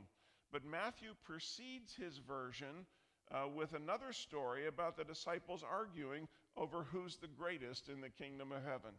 But 0.51 0.65
Matthew 0.65 1.11
precedes 1.23 1.95
his 1.95 2.17
version 2.17 2.85
uh, 3.31 3.47
with 3.55 3.73
another 3.73 4.11
story 4.11 4.67
about 4.67 4.97
the 4.97 5.05
disciples 5.05 5.63
arguing 5.63 6.27
over 6.57 6.83
who's 6.83 7.15
the 7.15 7.27
greatest 7.27 7.87
in 7.87 8.01
the 8.01 8.09
kingdom 8.09 8.51
of 8.51 8.65
heaven. 8.65 8.91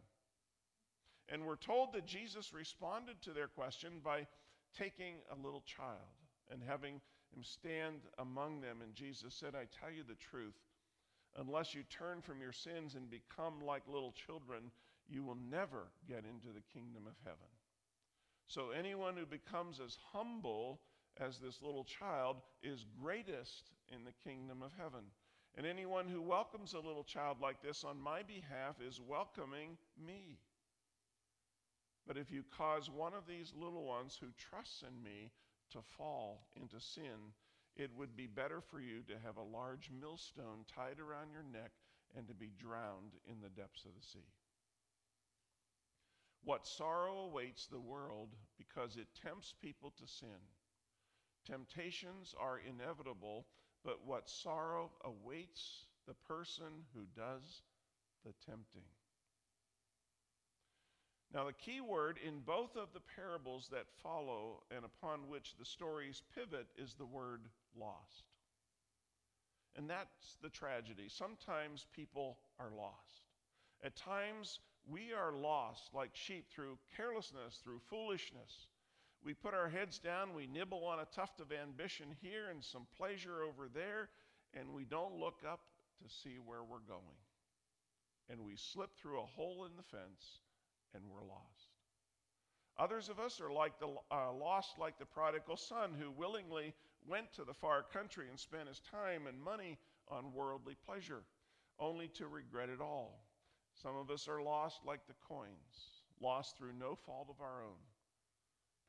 And 1.28 1.44
we're 1.44 1.56
told 1.56 1.92
that 1.92 2.06
Jesus 2.06 2.54
responded 2.54 3.20
to 3.20 3.32
their 3.32 3.48
question 3.48 4.00
by 4.02 4.26
taking 4.76 5.16
a 5.30 5.44
little 5.44 5.62
child 5.66 5.98
and 6.50 6.62
having 6.66 6.94
him 7.34 7.42
stand 7.42 8.00
among 8.18 8.62
them. 8.62 8.78
And 8.82 8.94
Jesus 8.94 9.34
said, 9.34 9.54
I 9.54 9.66
tell 9.78 9.92
you 9.94 10.04
the 10.08 10.14
truth, 10.14 10.54
unless 11.38 11.74
you 11.74 11.82
turn 11.84 12.20
from 12.20 12.40
your 12.40 12.52
sins 12.52 12.94
and 12.94 13.10
become 13.10 13.64
like 13.64 13.82
little 13.86 14.12
children, 14.12 14.70
you 15.08 15.22
will 15.22 15.38
never 15.50 15.88
get 16.08 16.24
into 16.24 16.48
the 16.54 16.62
kingdom 16.72 17.06
of 17.06 17.14
heaven. 17.24 17.48
So 18.46 18.70
anyone 18.70 19.16
who 19.16 19.26
becomes 19.26 19.80
as 19.80 19.96
humble 20.12 20.80
as 21.20 21.38
this 21.38 21.62
little 21.62 21.84
child 21.84 22.36
is 22.62 22.86
greatest 23.00 23.70
in 23.88 24.04
the 24.04 24.12
kingdom 24.28 24.62
of 24.62 24.72
heaven. 24.76 25.04
And 25.56 25.66
anyone 25.66 26.08
who 26.08 26.20
welcomes 26.20 26.74
a 26.74 26.80
little 26.80 27.04
child 27.04 27.38
like 27.40 27.62
this 27.62 27.84
on 27.84 28.00
my 28.00 28.22
behalf 28.22 28.76
is 28.86 29.00
welcoming 29.00 29.76
me. 30.04 30.38
But 32.06 32.18
if 32.18 32.30
you 32.30 32.42
cause 32.56 32.90
one 32.90 33.14
of 33.14 33.26
these 33.26 33.52
little 33.56 33.84
ones 33.84 34.18
who 34.20 34.26
trusts 34.36 34.82
in 34.82 35.02
me 35.02 35.30
to 35.70 35.78
fall 35.96 36.46
into 36.60 36.80
sin, 36.80 37.32
it 37.76 37.90
would 37.96 38.16
be 38.16 38.26
better 38.26 38.60
for 38.60 38.80
you 38.80 39.02
to 39.08 39.14
have 39.24 39.36
a 39.36 39.56
large 39.56 39.90
millstone 40.00 40.64
tied 40.72 41.00
around 41.00 41.32
your 41.32 41.42
neck 41.42 41.72
and 42.16 42.28
to 42.28 42.34
be 42.34 42.52
drowned 42.58 43.12
in 43.28 43.40
the 43.40 43.48
depths 43.48 43.84
of 43.84 43.90
the 43.94 44.06
sea. 44.06 44.26
What 46.44 46.66
sorrow 46.66 47.20
awaits 47.20 47.66
the 47.66 47.80
world 47.80 48.28
because 48.58 48.96
it 48.96 49.08
tempts 49.22 49.54
people 49.60 49.92
to 49.98 50.06
sin. 50.06 50.28
Temptations 51.46 52.34
are 52.38 52.60
inevitable, 52.60 53.46
but 53.84 54.06
what 54.06 54.28
sorrow 54.28 54.90
awaits 55.04 55.86
the 56.06 56.14
person 56.28 56.84
who 56.94 57.04
does 57.16 57.62
the 58.24 58.34
tempting. 58.46 58.84
Now, 61.32 61.46
the 61.46 61.52
key 61.52 61.80
word 61.80 62.18
in 62.24 62.40
both 62.46 62.76
of 62.76 62.92
the 62.94 63.02
parables 63.16 63.68
that 63.72 63.86
follow 64.02 64.62
and 64.70 64.84
upon 64.84 65.28
which 65.28 65.56
the 65.58 65.64
stories 65.64 66.22
pivot 66.32 66.68
is 66.78 66.94
the 66.94 67.06
word 67.06 67.40
lost. 67.78 68.24
And 69.76 69.90
that's 69.90 70.36
the 70.42 70.48
tragedy. 70.48 71.08
Sometimes 71.08 71.86
people 71.94 72.38
are 72.58 72.70
lost. 72.76 73.22
At 73.82 73.96
times, 73.96 74.60
we 74.88 75.12
are 75.12 75.32
lost 75.32 75.90
like 75.92 76.10
sheep 76.14 76.46
through 76.50 76.78
carelessness, 76.96 77.60
through 77.62 77.80
foolishness. 77.90 78.68
We 79.24 79.34
put 79.34 79.54
our 79.54 79.68
heads 79.68 79.98
down, 79.98 80.34
we 80.34 80.46
nibble 80.46 80.84
on 80.84 81.00
a 81.00 81.06
tuft 81.06 81.40
of 81.40 81.50
ambition 81.50 82.08
here 82.20 82.50
and 82.50 82.62
some 82.62 82.86
pleasure 82.96 83.42
over 83.42 83.68
there, 83.72 84.10
and 84.52 84.72
we 84.72 84.84
don't 84.84 85.18
look 85.18 85.40
up 85.48 85.60
to 86.02 86.14
see 86.22 86.36
where 86.44 86.62
we're 86.62 86.86
going. 86.86 87.20
And 88.28 88.40
we 88.40 88.56
slip 88.56 88.90
through 88.96 89.20
a 89.20 89.26
hole 89.26 89.64
in 89.64 89.76
the 89.76 89.82
fence 89.82 90.38
and 90.94 91.02
we're 91.10 91.24
lost. 91.24 91.74
Others 92.78 93.08
of 93.08 93.20
us 93.20 93.40
are 93.40 93.52
like 93.52 93.78
the 93.78 93.88
uh, 94.10 94.32
lost 94.32 94.78
like 94.78 94.98
the 94.98 95.04
prodigal 95.04 95.56
son 95.56 95.94
who 95.98 96.10
willingly 96.10 96.74
went 97.06 97.32
to 97.34 97.44
the 97.44 97.54
far 97.54 97.82
country 97.82 98.26
and 98.28 98.38
spent 98.38 98.68
his 98.68 98.80
time 98.80 99.26
and 99.26 99.40
money 99.40 99.78
on 100.08 100.32
worldly 100.32 100.76
pleasure, 100.86 101.22
only 101.78 102.08
to 102.08 102.26
regret 102.26 102.68
it 102.68 102.80
all. 102.80 103.24
Some 103.74 103.96
of 103.96 104.10
us 104.10 104.28
are 104.28 104.42
lost 104.42 104.80
like 104.86 105.06
the 105.06 105.14
coins, 105.28 106.02
lost 106.20 106.56
through 106.56 106.72
no 106.78 106.94
fault 106.94 107.28
of 107.28 107.40
our 107.40 107.62
own. 107.62 107.80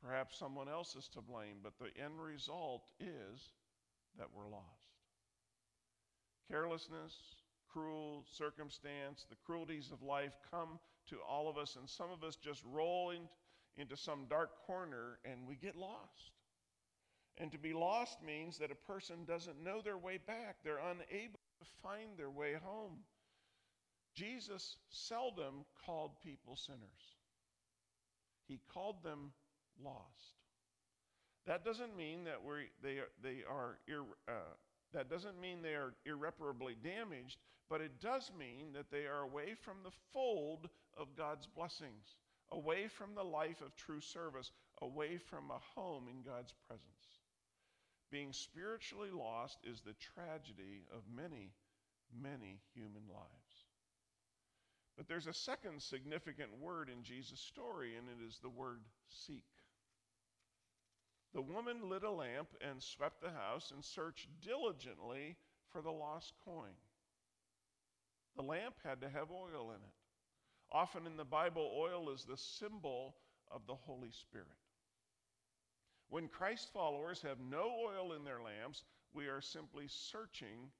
Perhaps 0.02 0.38
someone 0.38 0.68
else 0.68 0.94
is 0.94 1.08
to 1.08 1.20
blame, 1.20 1.56
but 1.62 1.78
the 1.78 1.90
end 2.00 2.20
result 2.20 2.84
is 3.00 3.50
that 4.18 4.28
we're 4.34 4.48
lost. 4.48 4.64
Carelessness, 6.48 7.14
cruel 7.68 8.24
circumstance, 8.30 9.26
the 9.28 9.36
cruelties 9.44 9.90
of 9.92 10.02
life 10.02 10.36
come 10.50 10.78
to 11.08 11.16
all 11.28 11.48
of 11.48 11.56
us, 11.56 11.76
and 11.76 11.88
some 11.88 12.10
of 12.10 12.22
us 12.22 12.36
just 12.36 12.62
roll 12.64 13.10
in, 13.10 13.22
into 13.76 13.96
some 13.96 14.26
dark 14.28 14.50
corner 14.66 15.18
and 15.24 15.46
we 15.46 15.56
get 15.56 15.76
lost. 15.76 16.35
And 17.38 17.52
to 17.52 17.58
be 17.58 17.74
lost 17.74 18.22
means 18.24 18.58
that 18.58 18.70
a 18.70 18.92
person 18.92 19.24
doesn't 19.26 19.62
know 19.62 19.80
their 19.82 19.98
way 19.98 20.18
back, 20.26 20.56
they're 20.64 20.78
unable 20.78 21.40
to 21.60 21.66
find 21.82 22.16
their 22.16 22.30
way 22.30 22.54
home. 22.62 22.98
Jesus 24.14 24.78
seldom 24.88 25.66
called 25.84 26.12
people 26.24 26.56
sinners, 26.56 27.14
he 28.48 28.60
called 28.72 29.02
them 29.02 29.32
lost. 29.82 30.36
That 31.46 31.64
doesn't 31.64 31.96
mean 31.96 32.24
that 32.24 32.42
we 32.42 32.70
they, 32.82 33.00
they 33.22 33.44
are 33.48 33.76
uh, 34.26 34.32
that 34.94 35.10
doesn't 35.10 35.40
mean 35.40 35.60
they 35.60 35.74
are 35.74 35.92
irreparably 36.06 36.74
damaged, 36.82 37.38
but 37.68 37.80
it 37.80 38.00
does 38.00 38.30
mean 38.38 38.72
that 38.72 38.90
they 38.90 39.06
are 39.06 39.22
away 39.22 39.54
from 39.54 39.76
the 39.84 39.92
fold 40.12 40.70
of 40.96 41.16
God's 41.16 41.46
blessings, 41.46 42.16
away 42.50 42.88
from 42.88 43.14
the 43.14 43.22
life 43.22 43.60
of 43.60 43.76
true 43.76 44.00
service, 44.00 44.52
away 44.80 45.18
from 45.18 45.50
a 45.50 45.60
home 45.78 46.08
in 46.08 46.22
God's 46.22 46.54
presence. 46.66 47.05
Being 48.10 48.32
spiritually 48.32 49.10
lost 49.10 49.58
is 49.64 49.80
the 49.80 49.94
tragedy 49.94 50.84
of 50.94 51.02
many, 51.14 51.52
many 52.14 52.60
human 52.74 53.02
lives. 53.08 53.66
But 54.96 55.08
there's 55.08 55.26
a 55.26 55.34
second 55.34 55.82
significant 55.82 56.58
word 56.60 56.88
in 56.88 57.02
Jesus' 57.02 57.40
story, 57.40 57.96
and 57.96 58.08
it 58.08 58.24
is 58.26 58.38
the 58.38 58.48
word 58.48 58.80
seek. 59.08 59.44
The 61.34 61.42
woman 61.42 61.90
lit 61.90 62.02
a 62.02 62.10
lamp 62.10 62.48
and 62.62 62.82
swept 62.82 63.20
the 63.20 63.30
house 63.30 63.70
and 63.70 63.84
searched 63.84 64.28
diligently 64.40 65.36
for 65.70 65.82
the 65.82 65.90
lost 65.90 66.32
coin. 66.44 66.72
The 68.36 68.42
lamp 68.42 68.76
had 68.82 69.00
to 69.02 69.10
have 69.10 69.30
oil 69.30 69.70
in 69.70 69.76
it. 69.76 69.94
Often 70.72 71.06
in 71.06 71.16
the 71.16 71.24
Bible, 71.24 71.70
oil 71.76 72.10
is 72.10 72.24
the 72.24 72.36
symbol 72.36 73.16
of 73.50 73.66
the 73.66 73.74
Holy 73.74 74.10
Spirit. 74.10 74.48
When 76.08 76.28
Christ 76.28 76.72
followers 76.72 77.22
have 77.22 77.40
no 77.40 77.70
oil 77.84 78.12
in 78.12 78.24
their 78.24 78.40
lamps, 78.40 78.84
we 79.12 79.26
are 79.26 79.40
simply 79.40 79.86
searching 79.88 80.70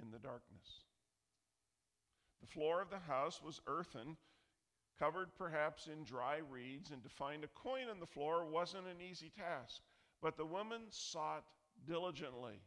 in 0.00 0.10
the 0.10 0.18
darkness. 0.18 0.84
The 2.40 2.46
floor 2.46 2.82
of 2.82 2.90
the 2.90 2.98
house 2.98 3.40
was 3.42 3.60
earthen, 3.66 4.16
covered 4.98 5.34
perhaps 5.36 5.86
in 5.86 6.04
dry 6.04 6.38
reeds, 6.38 6.90
and 6.90 7.02
to 7.02 7.08
find 7.08 7.44
a 7.44 7.48
coin 7.48 7.88
on 7.88 8.00
the 8.00 8.06
floor 8.06 8.44
wasn't 8.44 8.86
an 8.86 9.00
easy 9.00 9.30
task. 9.30 9.80
But 10.20 10.36
the 10.36 10.46
woman 10.46 10.82
sought 10.90 11.44
diligently. 11.86 12.60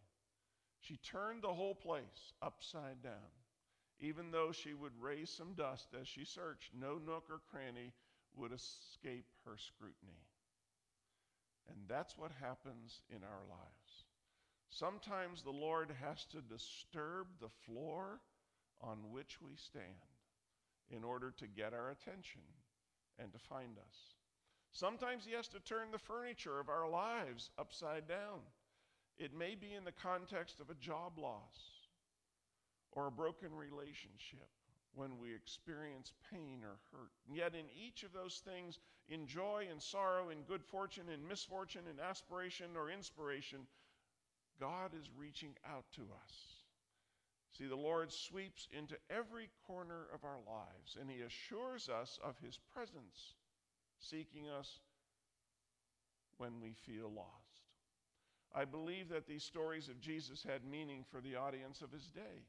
She 0.80 0.98
turned 0.98 1.44
the 1.44 1.54
whole 1.54 1.76
place 1.76 2.34
upside 2.42 3.02
down. 3.02 3.32
Even 4.00 4.32
though 4.32 4.52
she 4.52 4.74
would 4.74 4.94
raise 5.02 5.30
some 5.30 5.54
dust 5.54 5.90
as 6.00 6.08
she 6.08 6.24
searched, 6.24 6.74
no 6.74 6.98
nook 6.98 7.26
or 7.30 7.42
cranny 7.52 7.94
would 8.36 8.54
escape 8.54 9.26
her 9.46 9.58
scrutiny. 9.58 10.29
And 11.70 11.88
that's 11.88 12.18
what 12.18 12.32
happens 12.42 13.02
in 13.10 13.24
our 13.24 13.44
lives. 13.50 14.06
Sometimes 14.70 15.42
the 15.42 15.52
Lord 15.52 15.90
has 16.02 16.26
to 16.26 16.42
disturb 16.42 17.28
the 17.40 17.50
floor 17.66 18.20
on 18.82 19.12
which 19.12 19.42
we 19.42 19.56
stand 19.56 19.86
in 20.90 21.04
order 21.04 21.32
to 21.38 21.48
get 21.48 21.74
our 21.74 21.92
attention 21.92 22.42
and 23.18 23.32
to 23.34 23.40
find 23.40 23.78
us. 23.78 23.98
Sometimes 24.72 25.26
He 25.26 25.34
has 25.34 25.48
to 25.50 25.60
turn 25.60 25.92
the 25.92 25.98
furniture 26.00 26.60
of 26.60 26.70
our 26.70 26.90
lives 26.90 27.50
upside 27.58 28.08
down. 28.08 28.42
It 29.18 29.38
may 29.38 29.56
be 29.56 29.74
in 29.74 29.84
the 29.84 29.92
context 29.92 30.60
of 30.60 30.70
a 30.70 30.76
job 30.76 31.18
loss, 31.18 31.58
or 32.92 33.08
a 33.08 33.12
broken 33.12 33.54
relationship, 33.54 34.48
when 34.96 35.18
we 35.20 35.34
experience 35.34 36.14
pain 36.32 36.62
or 36.64 36.78
hurt. 36.92 37.12
And 37.28 37.36
yet, 37.36 37.54
in 37.54 37.66
each 37.76 38.04
of 38.04 38.14
those 38.14 38.42
things, 38.46 38.80
in 39.08 39.28
joy 39.28 39.68
and 39.70 39.82
sorrow, 39.82 40.30
in 40.30 40.42
good 40.44 40.64
fortune, 40.64 41.06
in 41.14 41.28
misfortune, 41.28 41.84
in 41.90 42.00
aspiration 42.00 42.68
or 42.76 42.90
inspiration, 42.90 43.60
God 44.60 44.92
is 45.00 45.10
reaching 45.18 45.56
out 45.66 45.86
to 45.96 46.02
us. 46.02 46.34
See, 47.58 47.68
the 47.68 47.76
Lord 47.76 48.12
sweeps 48.12 48.68
into 48.78 48.96
every 49.10 49.50
corner 49.66 50.08
of 50.14 50.24
our 50.24 50.40
lives, 50.48 50.98
and 51.00 51.10
He 51.10 51.22
assures 51.22 51.90
us 51.90 52.20
of 52.24 52.38
His 52.40 52.60
presence, 52.74 53.34
seeking 54.00 54.50
us 54.50 54.80
when 56.38 56.62
we 56.62 56.74
feel 56.74 57.12
lost. 57.12 57.28
I 58.54 58.66
believe 58.66 59.10
that 59.10 59.28
these 59.28 59.44
stories 59.44 59.90
of 59.90 60.00
Jesus 60.00 60.44
had 60.44 60.64
meaning 60.66 61.06
for 61.12 61.22
the 61.22 61.36
audience 61.36 61.82
of 61.82 61.92
His 61.92 62.08
day 62.08 62.46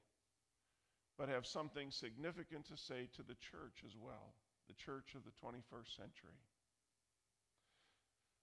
but 1.18 1.29
have 1.29 1.46
something 1.46 1.90
significant 1.90 2.66
to 2.66 2.77
say 2.77 3.09
to 3.16 3.23
the 3.23 3.37
church 3.51 3.83
as 3.87 3.92
well, 3.96 4.35
the 4.68 4.75
church 4.75 5.14
of 5.14 5.25
the 5.25 5.46
21st 5.46 5.96
century. 5.96 6.38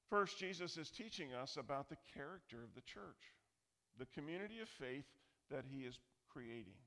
First, 0.09 0.39
Jesus 0.39 0.77
is 0.77 0.89
teaching 0.89 1.33
us 1.33 1.57
about 1.57 1.89
the 1.89 1.97
character 2.13 2.63
of 2.63 2.73
the 2.75 2.81
church, 2.81 3.35
the 3.99 4.05
community 4.05 4.59
of 4.61 4.69
faith 4.69 5.05
that 5.51 5.65
he 5.69 5.81
is 5.81 5.99
creating. 6.31 6.79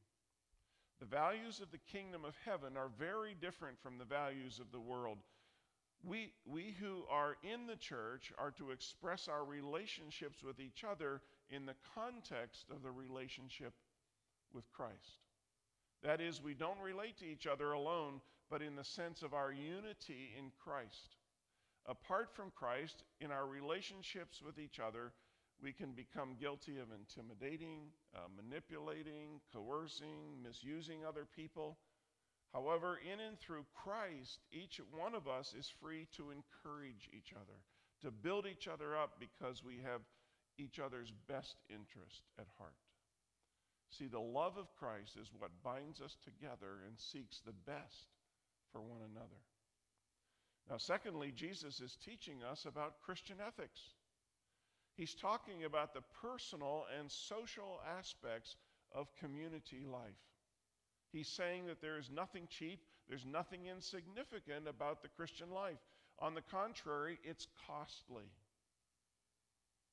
The 1.00 1.06
values 1.06 1.60
of 1.60 1.70
the 1.70 1.80
kingdom 1.92 2.24
of 2.24 2.34
heaven 2.44 2.76
are 2.76 2.90
very 2.98 3.34
different 3.34 3.78
from 3.82 3.98
the 3.98 4.04
values 4.04 4.58
of 4.58 4.70
the 4.70 4.80
world. 4.80 5.18
We, 6.02 6.32
we 6.46 6.76
who 6.80 7.04
are 7.10 7.36
in 7.42 7.66
the 7.66 7.76
church 7.76 8.32
are 8.38 8.50
to 8.52 8.70
express 8.70 9.28
our 9.28 9.44
relationships 9.44 10.42
with 10.42 10.60
each 10.60 10.84
other 10.84 11.20
in 11.50 11.66
the 11.66 11.76
context 11.94 12.66
of 12.70 12.82
the 12.82 12.90
relationship 12.90 13.74
with 14.54 14.70
Christ. 14.72 15.18
That 16.02 16.20
is, 16.20 16.42
we 16.42 16.54
don't 16.54 16.80
relate 16.80 17.18
to 17.18 17.26
each 17.26 17.46
other 17.46 17.72
alone, 17.72 18.20
but 18.50 18.62
in 18.62 18.74
the 18.74 18.84
sense 18.84 19.22
of 19.22 19.34
our 19.34 19.52
unity 19.52 20.34
in 20.38 20.50
Christ. 20.62 21.16
Apart 21.86 22.30
from 22.34 22.52
Christ, 22.54 23.04
in 23.20 23.30
our 23.30 23.46
relationships 23.46 24.42
with 24.44 24.58
each 24.58 24.80
other, 24.80 25.12
we 25.62 25.72
can 25.72 25.92
become 25.92 26.36
guilty 26.40 26.78
of 26.78 26.88
intimidating, 26.90 27.80
uh, 28.14 28.28
manipulating, 28.34 29.40
coercing, 29.52 30.42
misusing 30.42 31.04
other 31.06 31.26
people. 31.36 31.76
However, 32.54 32.98
in 33.04 33.20
and 33.20 33.38
through 33.38 33.66
Christ, 33.74 34.40
each 34.52 34.80
one 34.90 35.14
of 35.14 35.28
us 35.28 35.54
is 35.58 35.72
free 35.80 36.08
to 36.16 36.30
encourage 36.30 37.08
each 37.12 37.32
other, 37.34 37.60
to 38.02 38.10
build 38.10 38.46
each 38.46 38.68
other 38.68 38.96
up 38.96 39.20
because 39.20 39.62
we 39.62 39.80
have 39.84 40.00
each 40.58 40.80
other's 40.80 41.12
best 41.28 41.56
interest 41.68 42.22
at 42.38 42.46
heart. 42.58 42.74
See, 43.90 44.06
the 44.06 44.20
love 44.20 44.56
of 44.56 44.74
Christ 44.78 45.16
is 45.20 45.30
what 45.36 45.50
binds 45.64 46.00
us 46.00 46.16
together 46.22 46.78
and 46.86 46.98
seeks 46.98 47.40
the 47.40 47.52
best 47.52 48.06
for 48.72 48.80
one 48.80 49.00
another. 49.10 49.42
Now, 50.68 50.76
secondly, 50.76 51.32
Jesus 51.34 51.80
is 51.80 51.96
teaching 52.04 52.44
us 52.44 52.66
about 52.66 53.00
Christian 53.04 53.38
ethics. 53.44 53.80
He's 54.94 55.14
talking 55.14 55.64
about 55.64 55.92
the 55.92 56.02
personal 56.22 56.84
and 56.98 57.10
social 57.10 57.80
aspects 57.98 58.56
of 58.92 59.08
community 59.16 59.84
life. 59.90 60.22
He's 61.10 61.28
saying 61.28 61.66
that 61.66 61.80
there 61.80 61.98
is 61.98 62.10
nothing 62.10 62.46
cheap, 62.48 62.80
there's 63.08 63.26
nothing 63.26 63.66
insignificant 63.66 64.68
about 64.68 65.02
the 65.02 65.08
Christian 65.08 65.50
life. 65.50 65.78
On 66.20 66.34
the 66.34 66.42
contrary, 66.42 67.18
it's 67.24 67.48
costly 67.66 68.30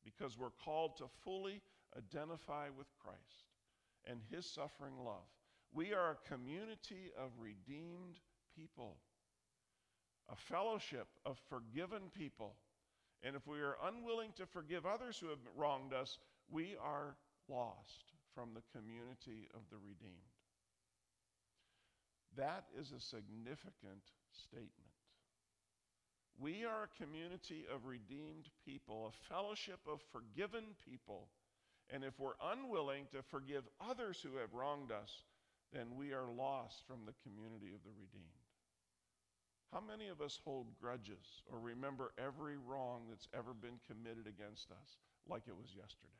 because 0.04 0.38
we're 0.38 0.52
called 0.64 0.98
to 0.98 1.06
fully 1.24 1.64
identify 1.98 2.68
with 2.78 2.88
Christ 3.02 3.47
and 4.10 4.20
his 4.32 4.46
suffering 4.46 4.94
love. 5.04 5.28
We 5.74 5.94
are 5.94 6.12
a 6.12 6.30
community 6.34 7.12
of 7.18 7.32
redeemed 7.40 8.20
people, 8.56 8.98
a 10.30 10.36
fellowship 10.36 11.08
of 11.26 11.38
forgiven 11.50 12.10
people. 12.18 12.56
And 13.24 13.36
if 13.36 13.48
we 13.48 13.60
are 13.60 13.78
unwilling 13.84 14.32
to 14.38 14.46
forgive 14.46 14.86
others 14.86 15.18
who 15.18 15.30
have 15.30 15.40
wronged 15.56 15.94
us, 15.94 16.20
we 16.50 16.76
are 16.82 17.16
lost 17.50 18.14
from 18.34 18.50
the 18.54 18.78
community 18.78 19.50
of 19.54 19.62
the 19.70 19.78
redeemed. 19.78 20.16
That 22.38 22.66
is 22.80 22.92
a 22.92 23.00
significant 23.00 24.04
statement. 24.32 24.72
We 26.40 26.66
are 26.66 26.84
a 26.84 27.04
community 27.04 27.66
of 27.74 27.86
redeemed 27.86 28.50
people, 28.64 29.12
a 29.12 29.34
fellowship 29.34 29.80
of 29.92 30.02
forgiven 30.12 30.76
people 30.86 31.30
and 31.90 32.04
if 32.04 32.20
we're 32.20 32.40
unwilling 32.52 33.06
to 33.12 33.22
forgive 33.22 33.64
others 33.80 34.20
who 34.22 34.38
have 34.38 34.54
wronged 34.54 34.92
us, 34.92 35.24
then 35.74 35.96
we 35.98 36.14
are 36.14 36.32
lost 36.32 36.84
from 36.88 37.06
the 37.06 37.16
community 37.24 37.74
of 37.74 37.84
the 37.84 37.96
redeemed. 37.96 38.44
How 39.74 39.82
many 39.82 40.08
of 40.08 40.22
us 40.22 40.40
hold 40.44 40.68
grudges 40.80 41.44
or 41.52 41.60
remember 41.60 42.14
every 42.18 42.56
wrong 42.58 43.02
that's 43.10 43.28
ever 43.34 43.54
been 43.54 43.80
committed 43.88 44.28
against 44.28 44.72
us 44.72 44.98
like 45.30 45.44
it 45.48 45.56
was 45.56 45.76
yesterday? 45.76 46.14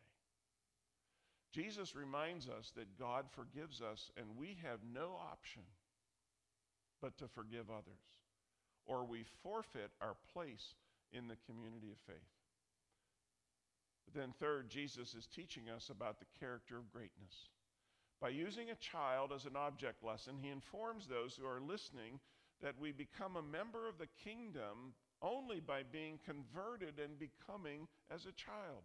Jesus 1.54 1.96
reminds 1.96 2.48
us 2.50 2.72
that 2.76 3.00
God 3.00 3.26
forgives 3.32 3.82
us 3.82 4.12
and 4.18 4.38
we 4.38 4.58
have 4.64 4.80
no 4.94 5.18
option 5.32 5.64
but 7.02 7.18
to 7.18 7.28
forgive 7.28 7.70
others, 7.70 8.04
or 8.86 9.06
we 9.06 9.24
forfeit 9.44 9.92
our 10.02 10.16
place 10.34 10.76
in 11.14 11.28
the 11.28 11.38
community 11.48 11.92
of 11.92 11.98
faith. 12.06 12.37
But 14.08 14.22
then, 14.22 14.34
third, 14.40 14.70
Jesus 14.70 15.14
is 15.14 15.28
teaching 15.28 15.70
us 15.70 15.90
about 15.90 16.20
the 16.20 16.40
character 16.40 16.78
of 16.78 16.92
greatness. 16.92 17.50
By 18.22 18.30
using 18.30 18.70
a 18.70 18.76
child 18.76 19.32
as 19.36 19.46
an 19.46 19.56
object 19.56 20.04
lesson, 20.04 20.36
he 20.42 20.50
informs 20.50 21.08
those 21.08 21.36
who 21.36 21.46
are 21.46 21.62
listening 21.62 22.20
that 22.62 22.80
we 22.80 22.92
become 22.92 23.36
a 23.36 23.42
member 23.42 23.88
of 23.88 23.98
the 24.00 24.08
kingdom 24.24 24.94
only 25.22 25.60
by 25.60 25.84
being 25.84 26.20
converted 26.26 27.00
and 27.04 27.20
becoming 27.20 27.88
as 28.10 28.26
a 28.26 28.32
child. 28.32 28.84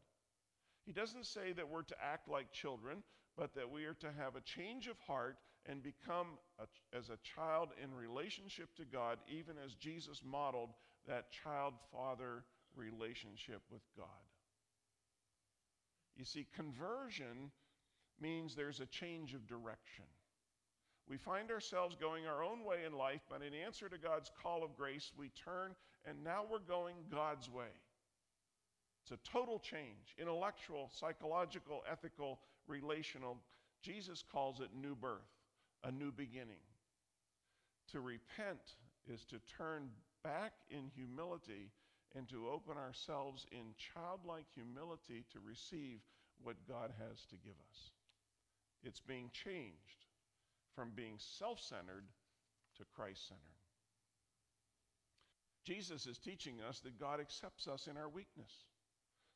He 0.84 0.92
doesn't 0.92 1.26
say 1.26 1.52
that 1.52 1.68
we're 1.68 1.82
to 1.82 1.96
act 2.02 2.28
like 2.28 2.52
children, 2.52 3.02
but 3.36 3.54
that 3.54 3.70
we 3.70 3.84
are 3.84 3.94
to 3.94 4.12
have 4.18 4.36
a 4.36 4.40
change 4.40 4.88
of 4.88 4.98
heart 5.06 5.38
and 5.66 5.82
become 5.82 6.38
a, 6.58 6.96
as 6.96 7.08
a 7.08 7.18
child 7.22 7.68
in 7.82 7.94
relationship 7.94 8.74
to 8.76 8.84
God, 8.84 9.18
even 9.28 9.54
as 9.64 9.74
Jesus 9.74 10.20
modeled 10.24 10.70
that 11.06 11.30
child 11.30 11.74
father 11.92 12.44
relationship 12.76 13.62
with 13.70 13.82
God. 13.96 14.08
You 16.16 16.24
see, 16.24 16.46
conversion 16.54 17.50
means 18.20 18.54
there's 18.54 18.80
a 18.80 18.86
change 18.86 19.34
of 19.34 19.46
direction. 19.46 20.04
We 21.08 21.16
find 21.16 21.50
ourselves 21.50 21.96
going 22.00 22.26
our 22.26 22.44
own 22.44 22.64
way 22.64 22.84
in 22.86 22.92
life, 22.92 23.22
but 23.28 23.42
in 23.42 23.52
answer 23.54 23.88
to 23.88 23.98
God's 23.98 24.30
call 24.40 24.62
of 24.62 24.76
grace, 24.76 25.12
we 25.16 25.30
turn 25.30 25.74
and 26.04 26.22
now 26.24 26.44
we're 26.48 26.58
going 26.58 26.96
God's 27.10 27.50
way. 27.50 27.72
It's 29.02 29.12
a 29.12 29.28
total 29.28 29.58
change 29.58 30.14
intellectual, 30.18 30.90
psychological, 30.92 31.82
ethical, 31.90 32.40
relational. 32.66 33.38
Jesus 33.82 34.22
calls 34.30 34.60
it 34.60 34.68
new 34.80 34.94
birth, 34.94 35.20
a 35.84 35.90
new 35.90 36.12
beginning. 36.12 36.62
To 37.90 38.00
repent 38.00 38.76
is 39.12 39.24
to 39.26 39.40
turn 39.58 39.88
back 40.22 40.52
in 40.70 40.90
humility 40.94 41.72
and 42.16 42.28
to 42.28 42.48
open 42.48 42.76
ourselves 42.76 43.46
in 43.52 43.74
childlike 43.94 44.46
humility 44.54 45.24
to 45.32 45.38
receive 45.46 46.00
what 46.42 46.56
God 46.68 46.92
has 46.98 47.24
to 47.30 47.36
give 47.36 47.56
us. 47.70 47.90
It's 48.82 49.00
being 49.00 49.30
changed 49.32 50.06
from 50.74 50.90
being 50.94 51.16
self 51.18 51.60
centered 51.60 52.04
to 52.76 52.84
Christ 52.94 53.28
centered. 53.28 53.42
Jesus 55.64 56.06
is 56.06 56.18
teaching 56.18 56.56
us 56.68 56.80
that 56.80 56.98
God 56.98 57.20
accepts 57.20 57.68
us 57.68 57.86
in 57.86 57.96
our 57.96 58.08
weakness 58.08 58.50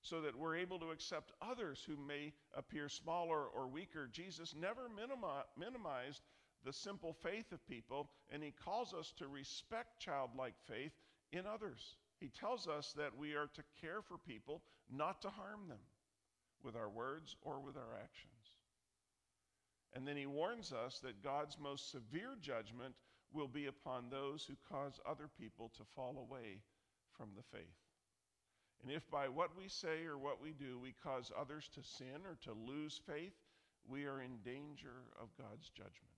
so 0.03 0.21
that 0.21 0.37
we're 0.37 0.57
able 0.57 0.79
to 0.79 0.91
accept 0.91 1.33
others 1.41 1.83
who 1.87 1.97
may 1.97 2.33
appear 2.57 2.89
smaller 2.89 3.45
or 3.47 3.69
weaker. 3.69 4.09
Jesus 4.13 4.55
never 4.55 4.89
minimi- 4.89 5.45
minimized 5.59 6.23
the 6.65 6.73
simple 6.73 7.13
faith 7.13 7.53
of 7.53 7.67
people, 7.69 8.11
and 8.31 8.43
he 8.43 8.53
calls 8.65 8.93
us 8.93 9.13
to 9.19 9.29
respect 9.29 10.01
childlike 10.01 10.55
faith 10.67 10.93
in 11.33 11.47
others. 11.47 11.97
He 12.21 12.29
tells 12.29 12.67
us 12.67 12.95
that 12.97 13.17
we 13.17 13.35
are 13.35 13.49
to 13.55 13.63
care 13.81 14.01
for 14.03 14.17
people, 14.19 14.63
not 14.91 15.21
to 15.23 15.29
harm 15.29 15.69
them 15.69 15.85
with 16.63 16.77
our 16.77 16.89
words 16.89 17.37
or 17.43 17.61
with 17.61 17.77
our 17.77 17.95
actions. 18.03 18.33
And 19.95 20.07
then 20.07 20.17
he 20.17 20.27
warns 20.27 20.73
us 20.73 20.99
that 21.01 21.23
God's 21.23 21.59
most 21.59 21.91
severe 21.91 22.37
judgment 22.41 22.95
will 23.33 23.49
be 23.49 23.67
upon 23.67 24.09
those 24.09 24.45
who 24.45 24.55
cause 24.69 25.01
other 25.09 25.29
people 25.39 25.71
to 25.77 25.85
fall 25.95 26.19
away 26.19 26.61
from 27.17 27.31
the 27.37 27.43
faith. 27.57 27.65
And 28.83 28.93
if 28.93 29.11
by 29.11 29.29
what 29.29 29.57
we 29.57 29.69
say 29.69 30.05
or 30.05 30.19
what 30.19 30.43
we 30.43 30.53
do 30.53 30.79
we 30.79 30.95
cause 31.03 31.33
others 31.39 31.69
to 31.75 31.83
sin 31.83 32.25
or 32.25 32.37
to 32.43 32.53
lose 32.53 33.01
faith, 33.07 33.35
we 33.89 34.05
are 34.05 34.21
in 34.21 34.39
danger 34.45 35.05
of 35.21 35.37
God's 35.39 35.71
judgment, 35.71 36.17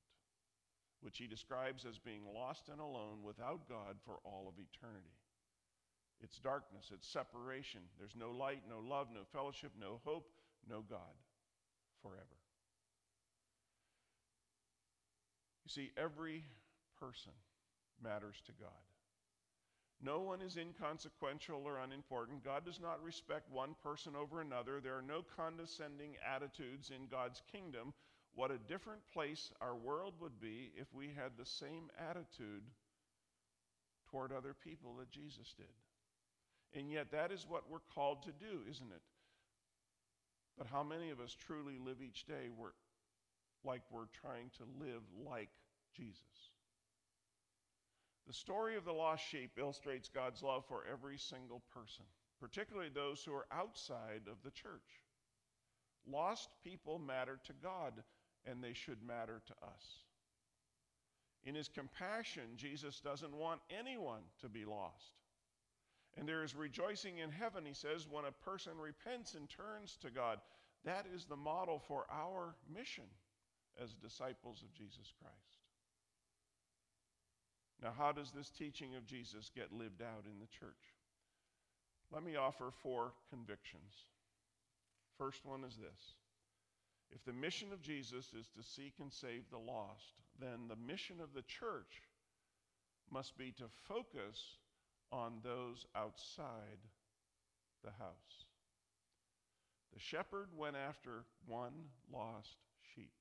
which 1.01 1.19
he 1.19 1.27
describes 1.27 1.85
as 1.85 1.99
being 1.99 2.23
lost 2.35 2.69
and 2.71 2.81
alone 2.81 3.23
without 3.23 3.69
God 3.69 3.97
for 4.05 4.19
all 4.25 4.47
of 4.49 4.55
eternity. 4.59 5.15
It's 6.23 6.39
darkness, 6.39 6.91
it's 6.93 7.09
separation. 7.09 7.81
There's 7.99 8.17
no 8.17 8.31
light, 8.31 8.63
no 8.69 8.81
love, 8.81 9.09
no 9.15 9.21
fellowship, 9.33 9.73
no 9.79 10.01
hope, 10.05 10.29
no 10.69 10.83
God 10.89 11.15
forever. 12.03 12.39
You 15.65 15.71
see, 15.71 15.91
every 15.97 16.45
person 16.99 17.33
matters 18.03 18.43
to 18.47 18.53
God. 18.53 18.71
No 20.01 20.21
one 20.21 20.41
is 20.41 20.57
inconsequential 20.57 21.63
or 21.65 21.79
unimportant. 21.79 22.45
God 22.45 22.65
does 22.65 22.81
not 22.81 23.03
respect 23.03 23.51
one 23.51 23.75
person 23.83 24.15
over 24.15 24.41
another. 24.41 24.81
There 24.81 24.97
are 24.97 25.03
no 25.03 25.25
condescending 25.37 26.17
attitudes 26.25 26.91
in 26.91 27.09
God's 27.09 27.43
kingdom. 27.51 27.93
What 28.35 28.53
a 28.53 28.59
different 28.59 29.03
place 29.13 29.51
our 29.61 29.75
world 29.75 30.15
would 30.21 30.41
be 30.41 30.71
if 30.77 30.87
we 30.95 31.09
had 31.09 31.33
the 31.37 31.45
same 31.45 31.91
attitude 31.99 32.63
toward 34.11 34.33
other 34.33 34.55
people 34.55 34.95
that 34.99 35.11
Jesus 35.11 35.53
did. 35.57 35.67
And 36.75 36.91
yet, 36.91 37.11
that 37.13 37.33
is 37.33 37.47
what 37.49 37.71
we're 37.71 37.79
called 37.95 38.23
to 38.25 38.33
do, 38.33 38.61
isn't 38.71 38.93
it? 38.93 39.03
But 40.59 40.67
how 40.67 40.83
many 40.83 41.11
of 41.11 41.21
us 41.21 41.35
truly 41.35 41.79
live 41.79 42.03
each 42.03 42.27
day 42.27 42.51
we're, 42.55 42.73
like 43.65 43.83
we're 43.91 44.11
trying 44.21 44.51
to 44.59 44.65
live 44.85 45.03
like 45.25 45.51
Jesus? 45.97 46.51
The 48.27 48.35
story 48.35 48.77
of 48.77 48.85
the 48.85 48.93
lost 48.93 49.25
sheep 49.27 49.53
illustrates 49.59 50.11
God's 50.11 50.43
love 50.43 50.65
for 50.67 50.85
every 50.91 51.17
single 51.17 51.63
person, 51.73 52.05
particularly 52.39 52.91
those 52.91 53.23
who 53.25 53.33
are 53.33 53.47
outside 53.51 54.23
of 54.31 54.37
the 54.45 54.51
church. 54.51 55.03
Lost 56.07 56.51
people 56.63 56.99
matter 56.99 57.39
to 57.45 57.53
God, 57.63 57.95
and 58.45 58.63
they 58.63 58.75
should 58.75 59.03
matter 59.03 59.41
to 59.47 59.53
us. 59.67 60.03
In 61.45 61.55
his 61.55 61.69
compassion, 61.69 62.43
Jesus 62.57 63.01
doesn't 63.01 63.35
want 63.35 63.61
anyone 63.71 64.23
to 64.41 64.49
be 64.49 64.65
lost. 64.65 65.13
And 66.19 66.29
there 66.29 66.43
is 66.43 66.57
rejoicing 66.57 67.19
in 67.19 67.31
heaven, 67.31 67.65
he 67.65 67.75
says, 67.75 68.09
when 68.11 68.25
a 68.25 68.33
person 68.33 68.73
repents 68.77 69.35
and 69.35 69.49
turns 69.49 69.97
to 70.03 70.11
God. 70.11 70.41
That 70.85 71.07
is 71.15 71.25
the 71.25 71.37
model 71.37 71.79
for 71.79 72.07
our 72.11 72.57
mission 72.73 73.05
as 73.81 73.95
disciples 73.95 74.63
of 74.63 74.75
Jesus 74.75 75.13
Christ. 75.21 75.37
Now, 77.81 77.93
how 77.97 78.11
does 78.11 78.33
this 78.33 78.51
teaching 78.51 78.97
of 78.97 79.07
Jesus 79.07 79.51
get 79.55 79.73
lived 79.73 80.03
out 80.03 80.25
in 80.25 80.41
the 80.41 80.47
church? 80.47 80.75
Let 82.13 82.25
me 82.25 82.35
offer 82.35 82.73
four 82.83 83.13
convictions. 83.31 83.95
First 85.17 85.45
one 85.45 85.63
is 85.63 85.77
this 85.77 86.15
if 87.11 87.25
the 87.25 87.33
mission 87.33 87.73
of 87.73 87.81
Jesus 87.81 88.33
is 88.39 88.49
to 88.57 88.63
seek 88.63 88.95
and 89.01 89.13
save 89.13 89.45
the 89.51 89.59
lost, 89.59 90.15
then 90.41 90.69
the 90.69 90.77
mission 90.77 91.21
of 91.21 91.33
the 91.33 91.43
church 91.43 92.03
must 93.11 93.39
be 93.39 93.53
to 93.53 93.65
focus 93.87 94.57
on 95.13 95.35
those 95.43 95.87
outside 95.95 96.79
the 97.85 97.91
house. 97.91 98.45
The 99.93 100.01
shepherd 100.01 100.49
went 100.57 100.77
after 100.77 101.25
one 101.47 101.73
lost 102.13 102.57
sheep, 102.95 103.13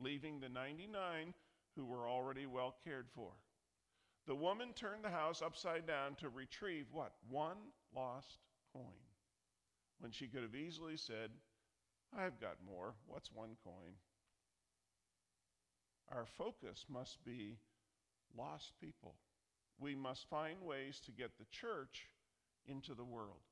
leaving 0.00 0.40
the 0.40 0.48
99 0.48 1.34
who 1.76 1.84
were 1.84 2.08
already 2.08 2.46
well 2.46 2.76
cared 2.84 3.06
for. 3.14 3.32
The 4.26 4.34
woman 4.34 4.72
turned 4.74 5.04
the 5.04 5.10
house 5.10 5.42
upside 5.42 5.86
down 5.86 6.14
to 6.16 6.28
retrieve 6.28 6.86
what? 6.92 7.12
One 7.28 7.56
lost 7.94 8.38
coin. 8.72 8.84
When 9.98 10.12
she 10.12 10.26
could 10.26 10.42
have 10.42 10.54
easily 10.54 10.96
said, 10.96 11.30
I've 12.16 12.40
got 12.40 12.56
more. 12.64 12.94
What's 13.06 13.32
one 13.32 13.56
coin? 13.64 13.94
Our 16.10 16.26
focus 16.26 16.84
must 16.88 17.24
be 17.24 17.56
lost 18.36 18.72
people. 18.80 19.14
We 19.78 19.94
must 19.94 20.28
find 20.28 20.60
ways 20.62 21.00
to 21.06 21.12
get 21.12 21.38
the 21.38 21.46
church 21.50 22.06
into 22.66 22.94
the 22.94 23.04
world. 23.04 23.42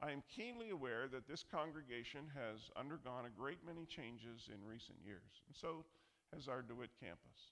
I 0.00 0.12
am 0.12 0.22
keenly 0.34 0.70
aware 0.70 1.08
that 1.08 1.26
this 1.26 1.44
congregation 1.50 2.30
has 2.34 2.70
undergone 2.76 3.26
a 3.26 3.30
great 3.30 3.58
many 3.66 3.84
changes 3.84 4.48
in 4.52 4.64
recent 4.64 4.98
years, 5.04 5.42
and 5.46 5.56
so 5.56 5.84
has 6.32 6.46
our 6.46 6.62
DeWitt 6.62 6.90
campus. 7.00 7.50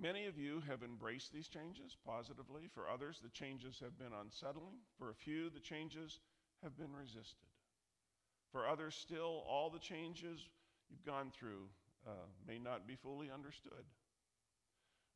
Many 0.00 0.26
of 0.26 0.38
you 0.38 0.62
have 0.68 0.84
embraced 0.84 1.32
these 1.32 1.48
changes 1.48 1.96
positively. 2.06 2.68
For 2.72 2.88
others, 2.88 3.18
the 3.20 3.30
changes 3.30 3.80
have 3.80 3.98
been 3.98 4.12
unsettling. 4.20 4.76
For 4.96 5.10
a 5.10 5.14
few, 5.14 5.50
the 5.50 5.58
changes 5.58 6.20
have 6.62 6.78
been 6.78 6.94
resisted. 6.94 7.48
For 8.52 8.68
others, 8.68 8.94
still, 8.94 9.44
all 9.48 9.70
the 9.70 9.80
changes 9.80 10.48
you've 10.88 11.04
gone 11.04 11.32
through 11.36 11.66
uh, 12.06 12.28
may 12.46 12.58
not 12.58 12.86
be 12.86 12.94
fully 12.94 13.28
understood. 13.28 13.84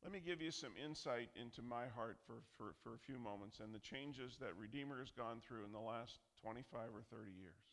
Let 0.03 0.11
me 0.11 0.19
give 0.19 0.41
you 0.41 0.51
some 0.51 0.75
insight 0.75 1.29
into 1.39 1.61
my 1.61 1.87
heart 1.87 2.17
for, 2.27 2.43
for, 2.57 2.75
for 2.83 2.93
a 2.93 3.05
few 3.07 3.17
moments 3.17 3.61
and 3.63 3.73
the 3.73 3.79
changes 3.79 4.35
that 4.41 4.51
Redeemer 4.59 4.99
has 4.99 5.11
gone 5.15 5.39
through 5.39 5.63
in 5.63 5.71
the 5.71 5.79
last 5.79 6.19
25 6.41 6.91
or 6.93 7.03
30 7.09 7.31
years. 7.31 7.71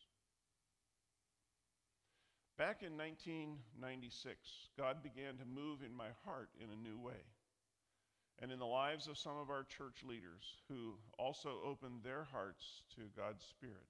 Back 2.57 2.85
in 2.87 2.97
1996, 2.97 4.37
God 4.79 5.03
began 5.03 5.39
to 5.39 5.45
move 5.45 5.83
in 5.83 5.97
my 5.97 6.15
heart 6.25 6.51
in 6.63 6.71
a 6.71 6.77
new 6.77 7.01
way, 7.01 7.25
and 8.39 8.53
in 8.53 8.61
the 8.61 8.67
lives 8.67 9.09
of 9.09 9.19
some 9.19 9.37
of 9.37 9.51
our 9.51 9.65
church 9.65 10.05
leaders 10.07 10.45
who 10.69 10.95
also 11.19 11.59
opened 11.67 12.05
their 12.05 12.29
hearts 12.31 12.85
to 12.95 13.11
God's 13.17 13.43
Spirit. 13.43 13.89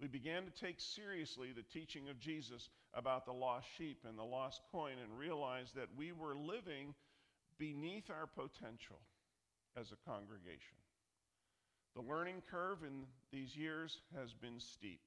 We 0.00 0.08
began 0.08 0.44
to 0.44 0.50
take 0.50 0.80
seriously 0.80 1.52
the 1.52 1.62
teaching 1.62 2.08
of 2.08 2.18
Jesus 2.18 2.68
about 2.94 3.26
the 3.26 3.32
lost 3.32 3.66
sheep 3.76 4.04
and 4.08 4.18
the 4.18 4.24
lost 4.24 4.60
coin 4.72 4.94
and 5.02 5.18
realized 5.18 5.74
that 5.76 5.88
we 5.96 6.12
were 6.12 6.36
living 6.36 6.94
beneath 7.58 8.10
our 8.10 8.26
potential 8.26 8.98
as 9.76 9.92
a 9.92 10.10
congregation. 10.10 10.76
The 11.94 12.02
learning 12.02 12.42
curve 12.50 12.78
in 12.82 13.04
these 13.32 13.56
years 13.56 14.00
has 14.16 14.34
been 14.34 14.58
steep. 14.58 15.00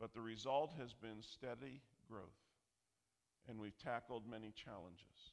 But 0.00 0.14
the 0.14 0.20
result 0.20 0.72
has 0.80 0.92
been 0.92 1.22
steady 1.22 1.80
growth, 2.10 2.42
and 3.48 3.60
we've 3.60 3.78
tackled 3.78 4.26
many 4.28 4.50
challenges. 4.50 5.30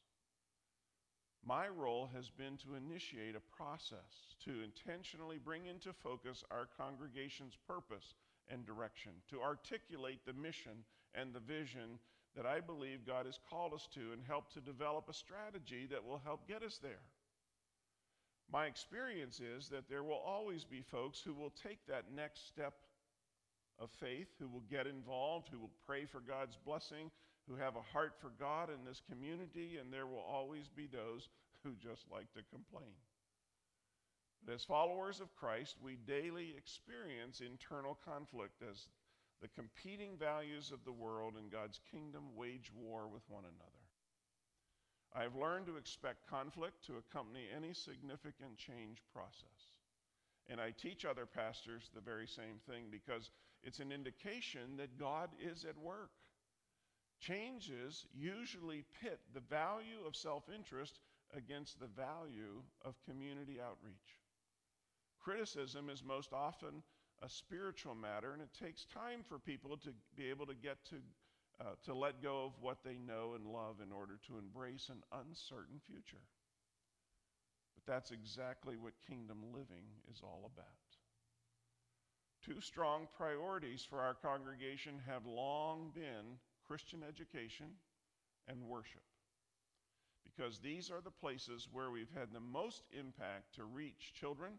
My 1.43 1.67
role 1.67 2.07
has 2.13 2.29
been 2.29 2.57
to 2.57 2.75
initiate 2.75 3.35
a 3.35 3.55
process 3.57 4.35
to 4.45 4.61
intentionally 4.61 5.39
bring 5.43 5.65
into 5.65 5.91
focus 5.91 6.43
our 6.51 6.67
congregation's 6.77 7.57
purpose 7.67 8.13
and 8.49 8.65
direction, 8.65 9.11
to 9.29 9.41
articulate 9.41 10.25
the 10.25 10.33
mission 10.33 10.83
and 11.15 11.33
the 11.33 11.39
vision 11.39 11.99
that 12.35 12.45
I 12.45 12.59
believe 12.59 13.05
God 13.05 13.25
has 13.25 13.39
called 13.49 13.73
us 13.73 13.87
to, 13.93 14.11
and 14.13 14.21
help 14.27 14.53
to 14.53 14.61
develop 14.61 15.09
a 15.09 15.13
strategy 15.13 15.87
that 15.89 16.05
will 16.05 16.21
help 16.23 16.47
get 16.47 16.63
us 16.63 16.79
there. 16.81 17.01
My 18.51 18.65
experience 18.65 19.39
is 19.39 19.69
that 19.69 19.89
there 19.89 20.03
will 20.03 20.21
always 20.25 20.63
be 20.63 20.81
folks 20.81 21.21
who 21.21 21.33
will 21.33 21.51
take 21.51 21.85
that 21.87 22.05
next 22.15 22.47
step 22.47 22.73
of 23.79 23.89
faith 23.99 24.27
who 24.39 24.47
will 24.47 24.63
get 24.69 24.87
involved, 24.87 25.49
who 25.51 25.59
will 25.59 25.71
pray 25.85 26.05
for 26.05 26.19
God's 26.19 26.57
blessing, 26.65 27.11
who 27.47 27.55
have 27.55 27.75
a 27.75 27.93
heart 27.93 28.13
for 28.19 28.31
God 28.39 28.69
in 28.69 28.85
this 28.85 29.01
community, 29.09 29.77
and 29.79 29.91
there 29.91 30.07
will 30.07 30.25
always 30.27 30.67
be 30.67 30.87
those 30.87 31.29
who 31.63 31.71
just 31.75 32.05
like 32.11 32.31
to 32.33 32.41
complain. 32.51 32.93
But 34.45 34.55
as 34.55 34.63
followers 34.63 35.19
of 35.19 35.35
Christ, 35.35 35.77
we 35.81 35.97
daily 36.07 36.53
experience 36.57 37.41
internal 37.41 37.97
conflict 38.05 38.61
as 38.69 38.87
the 39.41 39.47
competing 39.49 40.17
values 40.17 40.71
of 40.71 40.83
the 40.85 40.91
world 40.91 41.35
and 41.37 41.51
God's 41.51 41.79
kingdom 41.91 42.35
wage 42.35 42.71
war 42.75 43.07
with 43.07 43.23
one 43.29 43.43
another. 43.43 43.79
I 45.15 45.23
have 45.23 45.35
learned 45.35 45.65
to 45.67 45.77
expect 45.77 46.29
conflict 46.29 46.85
to 46.85 46.97
accompany 46.97 47.47
any 47.55 47.73
significant 47.73 48.57
change 48.57 49.01
process. 49.13 49.73
And 50.47 50.59
I 50.59 50.71
teach 50.71 51.05
other 51.05 51.25
pastors 51.25 51.89
the 51.93 52.01
very 52.01 52.27
same 52.27 52.59
thing 52.67 52.85
because 52.91 53.31
it's 53.63 53.79
an 53.79 53.91
indication 53.91 54.77
that 54.77 54.99
God 54.99 55.29
is 55.39 55.65
at 55.65 55.77
work. 55.77 56.11
Changes 57.19 58.05
usually 58.13 58.85
pit 59.01 59.19
the 59.33 59.41
value 59.41 60.05
of 60.07 60.15
self 60.15 60.43
interest 60.53 60.99
against 61.35 61.79
the 61.79 61.87
value 61.87 62.61
of 62.83 62.95
community 63.05 63.59
outreach. 63.61 64.18
Criticism 65.29 65.91
is 65.91 66.03
most 66.03 66.33
often 66.33 66.81
a 67.21 67.29
spiritual 67.29 67.93
matter, 67.93 68.33
and 68.33 68.41
it 68.41 68.49
takes 68.59 68.85
time 68.85 69.21
for 69.27 69.37
people 69.37 69.77
to 69.77 69.89
be 70.17 70.27
able 70.27 70.47
to 70.47 70.55
get 70.55 70.83
to, 70.89 70.95
uh, 71.61 71.75
to 71.85 71.93
let 71.93 72.23
go 72.23 72.45
of 72.45 72.53
what 72.61 72.79
they 72.83 72.97
know 72.97 73.33
and 73.35 73.45
love 73.45 73.75
in 73.79 73.91
order 73.91 74.17
to 74.25 74.39
embrace 74.39 74.89
an 74.89 75.03
uncertain 75.21 75.79
future. 75.85 76.23
But 77.75 77.85
that's 77.85 78.09
exactly 78.09 78.75
what 78.75 78.93
kingdom 79.07 79.37
living 79.53 79.85
is 80.11 80.19
all 80.23 80.49
about. 80.51 80.65
Two 82.43 82.59
strong 82.59 83.07
priorities 83.15 83.85
for 83.87 84.01
our 84.01 84.15
congregation 84.15 84.95
have 85.05 85.27
long 85.27 85.91
been 85.93 86.39
Christian 86.65 87.03
education 87.07 87.67
and 88.47 88.63
worship, 88.63 89.05
because 90.23 90.57
these 90.57 90.89
are 90.89 91.01
the 91.03 91.11
places 91.11 91.67
where 91.71 91.91
we've 91.91 92.17
had 92.17 92.33
the 92.33 92.39
most 92.39 92.81
impact 92.97 93.53
to 93.57 93.65
reach 93.65 94.13
children 94.19 94.53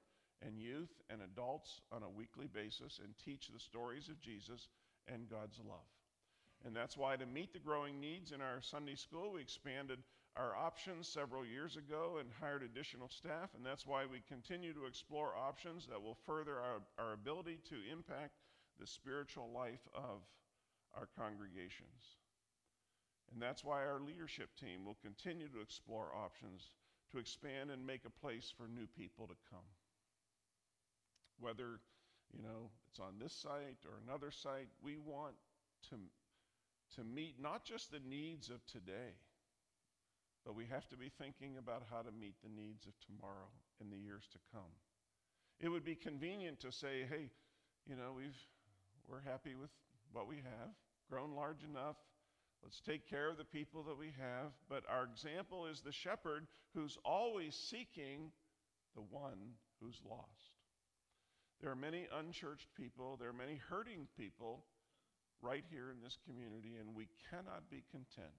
and 0.45 0.59
youth 0.59 0.91
and 1.11 1.21
adults 1.23 1.81
on 1.93 2.03
a 2.03 2.09
weekly 2.09 2.47
basis 2.47 3.01
and 3.03 3.15
teach 3.25 3.49
the 3.49 3.61
stories 3.61 4.09
of 4.09 4.21
Jesus 4.21 4.69
and 5.07 5.29
God's 5.29 5.59
love. 5.59 5.89
And 6.65 6.77
that's 6.77 6.97
why, 6.97 7.17
to 7.17 7.27
meet 7.27 7.53
the 7.53 7.59
growing 7.59 8.01
needs 8.01 8.33
in 8.33 8.41
our 8.41 8.61
Sunday 8.61 8.95
school, 8.95 9.33
we 9.33 9.41
expanded 9.41 9.99
our 10.37 10.55
options 10.55 11.09
several 11.09 11.45
years 11.45 11.77
ago 11.77 12.19
and 12.21 12.29
hired 12.41 12.63
additional 12.63 13.09
staff, 13.09 13.51
and 13.57 13.65
that's 13.65 13.87
why 13.87 14.05
we 14.07 14.23
continue 14.29 14.73
to 14.73 14.87
explore 14.87 15.35
options 15.37 15.87
that 15.87 16.01
will 16.01 16.19
further 16.27 16.61
our, 16.61 16.83
our 16.99 17.13
ability 17.15 17.59
to 17.69 17.77
impact 17.91 18.35
the 18.79 18.87
spiritual 18.87 19.51
life 19.55 19.89
of 19.95 20.23
our 20.95 21.09
congregations. 21.19 22.17
And 23.33 23.41
that's 23.41 23.65
why 23.65 23.85
our 23.85 24.01
leadership 24.01 24.51
team 24.59 24.85
will 24.85 24.99
continue 25.03 25.49
to 25.49 25.61
explore 25.61 26.15
options 26.15 26.71
to 27.13 27.19
expand 27.19 27.71
and 27.71 27.87
make 27.87 28.05
a 28.05 28.21
place 28.21 28.53
for 28.57 28.69
new 28.69 28.87
people 28.87 29.27
to 29.27 29.35
come. 29.51 29.67
Whether, 31.41 31.81
you 32.33 32.43
know, 32.43 32.71
it's 32.89 33.01
on 33.01 33.19
this 33.21 33.33
site 33.33 33.79
or 33.87 34.01
another 34.07 34.31
site, 34.31 34.69
we 34.83 34.99
want 34.99 35.35
to, 35.91 35.97
to 36.97 37.05
meet 37.05 37.37
not 37.41 37.65
just 37.65 37.91
the 37.91 38.01
needs 38.09 38.51
of 38.51 38.65
today, 38.67 39.17
but 40.45 40.55
we 40.55 40.67
have 40.67 40.89
to 40.89 40.97
be 40.97 41.11
thinking 41.19 41.57
about 41.59 41.83
how 41.91 42.03
to 42.03 42.13
meet 42.13 42.35
the 42.43 42.51
needs 42.51 42.87
of 42.87 42.93
tomorrow 43.07 43.49
and 43.81 43.93
the 43.93 43.99
years 43.99 44.25
to 44.33 44.39
come. 44.53 44.73
It 45.61 45.69
would 45.69 45.85
be 45.85 45.95
convenient 45.95 46.61
to 46.61 46.73
say, 46.73 47.07
hey, 47.09 47.29
you 47.87 47.97
know, 47.97 48.13
we've, 48.17 48.39
we're 49.09 49.21
happy 49.21 49.55
with 49.55 49.71
what 50.13 50.27
we 50.29 50.37
have, 50.37 50.71
grown 51.09 51.35
large 51.35 51.65
enough, 51.65 51.97
Let's 52.63 52.81
take 52.81 53.09
care 53.09 53.31
of 53.31 53.39
the 53.39 53.45
people 53.45 53.83
that 53.85 53.99
we 53.99 54.13
have. 54.19 54.53
But 54.69 54.85
our 54.89 55.05
example 55.05 55.67
is 55.67 55.81
the 55.81 55.93
shepherd 55.93 56.47
who's 56.75 56.99
always 57.05 57.55
seeking 57.55 58.33
the 58.95 59.03
one 59.03 59.55
who's 59.81 60.01
lost. 60.09 60.50
There 61.61 61.71
are 61.71 61.77
many 61.77 62.09
unchurched 62.19 62.69
people, 62.75 63.17
there 63.19 63.29
are 63.29 63.35
many 63.35 63.61
hurting 63.69 64.09
people 64.17 64.65
right 65.43 65.65
here 65.71 65.91
in 65.91 66.03
this 66.03 66.19
community, 66.27 66.77
and 66.81 66.95
we 66.95 67.09
cannot 67.31 67.69
be 67.71 67.85
content 67.91 68.37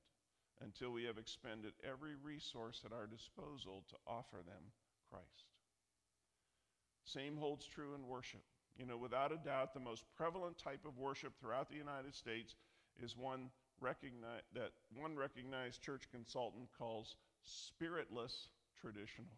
until 0.63 0.91
we 0.91 1.05
have 1.05 1.17
expended 1.17 1.73
every 1.83 2.15
resource 2.15 2.81
at 2.85 2.93
our 2.93 3.07
disposal 3.07 3.83
to 3.89 3.95
offer 4.07 4.37
them 4.45 4.73
Christ. 5.09 5.45
Same 7.05 7.37
holds 7.37 7.65
true 7.65 7.93
in 7.95 8.07
worship. 8.07 8.43
You 8.77 8.85
know, 8.85 8.97
without 8.97 9.31
a 9.31 9.37
doubt, 9.37 9.73
the 9.73 9.79
most 9.79 10.05
prevalent 10.15 10.57
type 10.57 10.85
of 10.85 10.97
worship 10.97 11.33
throughout 11.39 11.69
the 11.69 11.75
United 11.75 12.15
States 12.15 12.55
is 13.01 13.17
one 13.17 13.49
recognize, 13.79 14.41
that 14.53 14.71
one 14.95 15.15
recognized 15.15 15.81
church 15.81 16.03
consultant 16.11 16.69
calls 16.77 17.15
spiritless 17.43 18.49
traditional. 18.79 19.35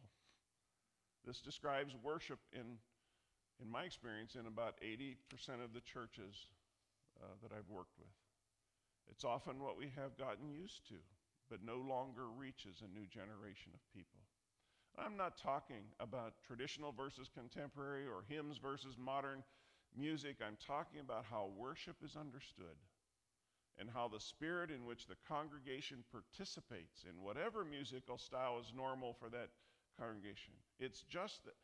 This 1.25 1.39
describes 1.39 1.95
worship 2.03 2.39
in, 2.51 2.77
in 3.61 3.69
my 3.69 3.83
experience, 3.83 4.35
in 4.35 4.47
about 4.47 4.79
80% 4.81 5.63
of 5.63 5.73
the 5.73 5.81
churches 5.81 6.47
uh, 7.21 7.27
that 7.41 7.51
I've 7.51 7.69
worked 7.69 7.97
with. 7.99 8.13
It's 9.09 9.23
often 9.23 9.59
what 9.61 9.77
we 9.77 9.91
have 9.95 10.17
gotten 10.17 10.49
used 10.49 10.87
to, 10.87 10.95
but 11.49 11.63
no 11.63 11.77
longer 11.77 12.27
reaches 12.29 12.81
a 12.81 12.87
new 12.87 13.05
generation 13.07 13.71
of 13.73 13.81
people. 13.93 14.19
I'm 14.97 15.17
not 15.17 15.37
talking 15.37 15.89
about 15.99 16.33
traditional 16.45 16.91
versus 16.91 17.29
contemporary 17.33 18.05
or 18.05 18.23
hymns 18.29 18.57
versus 18.57 18.95
modern 18.97 19.43
music. 19.97 20.37
I'm 20.45 20.57
talking 20.65 20.99
about 20.99 21.25
how 21.29 21.49
worship 21.57 21.97
is 22.03 22.15
understood 22.15 22.77
and 23.79 23.89
how 23.89 24.07
the 24.07 24.19
spirit 24.19 24.69
in 24.69 24.85
which 24.85 25.07
the 25.07 25.17
congregation 25.27 26.03
participates 26.11 27.05
in 27.09 27.23
whatever 27.23 27.65
musical 27.65 28.17
style 28.17 28.59
is 28.61 28.71
normal 28.75 29.13
for 29.13 29.29
that 29.29 29.49
congregation. 29.99 30.53
It's 30.79 31.01
just 31.03 31.43
that, 31.45 31.55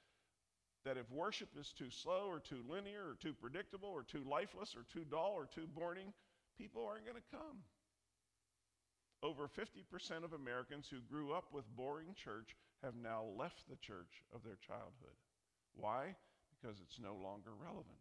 that 0.85 0.97
if 0.97 1.11
worship 1.11 1.49
is 1.59 1.73
too 1.77 1.89
slow 1.89 2.27
or 2.27 2.39
too 2.39 2.63
linear 2.69 3.09
or 3.09 3.17
too 3.19 3.33
predictable 3.33 3.89
or 3.89 4.03
too 4.03 4.23
lifeless 4.29 4.75
or 4.75 4.85
too 4.91 5.05
dull 5.09 5.33
or 5.35 5.45
too 5.45 5.67
boring, 5.75 6.13
people 6.57 6.85
aren't 6.85 7.05
going 7.05 7.17
to 7.17 7.37
come. 7.37 7.57
Over 9.21 9.49
50% 9.49 10.23
of 10.23 10.33
Americans 10.33 10.87
who 10.89 11.01
grew 11.01 11.33
up 11.33 11.45
with 11.51 11.65
boring 11.75 12.15
church 12.15 12.55
have 12.83 12.95
now 12.95 13.25
left 13.37 13.67
the 13.69 13.75
church 13.75 14.23
of 14.33 14.43
their 14.43 14.57
childhood. 14.65 15.17
Why? 15.75 16.15
Because 16.49 16.77
it's 16.79 16.99
no 16.99 17.15
longer 17.15 17.51
relevant. 17.61 17.99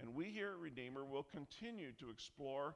And 0.00 0.14
we 0.14 0.26
here 0.26 0.52
at 0.52 0.58
Redeemer 0.58 1.04
will 1.04 1.22
continue 1.22 1.92
to 2.00 2.08
explore 2.08 2.74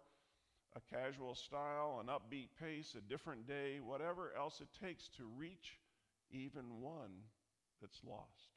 a 0.77 0.94
casual 0.94 1.35
style, 1.35 2.03
an 2.03 2.09
upbeat 2.09 2.49
pace, 2.61 2.94
a 2.96 3.01
different 3.01 3.49
day, 3.49 3.81
whatever 3.83 4.33
else 4.37 4.61
it 4.61 4.68
takes 4.85 5.09
to 5.16 5.25
reach 5.38 5.79
even 6.31 6.83
one 6.83 7.12
that's 7.81 8.01
lost. 8.07 8.51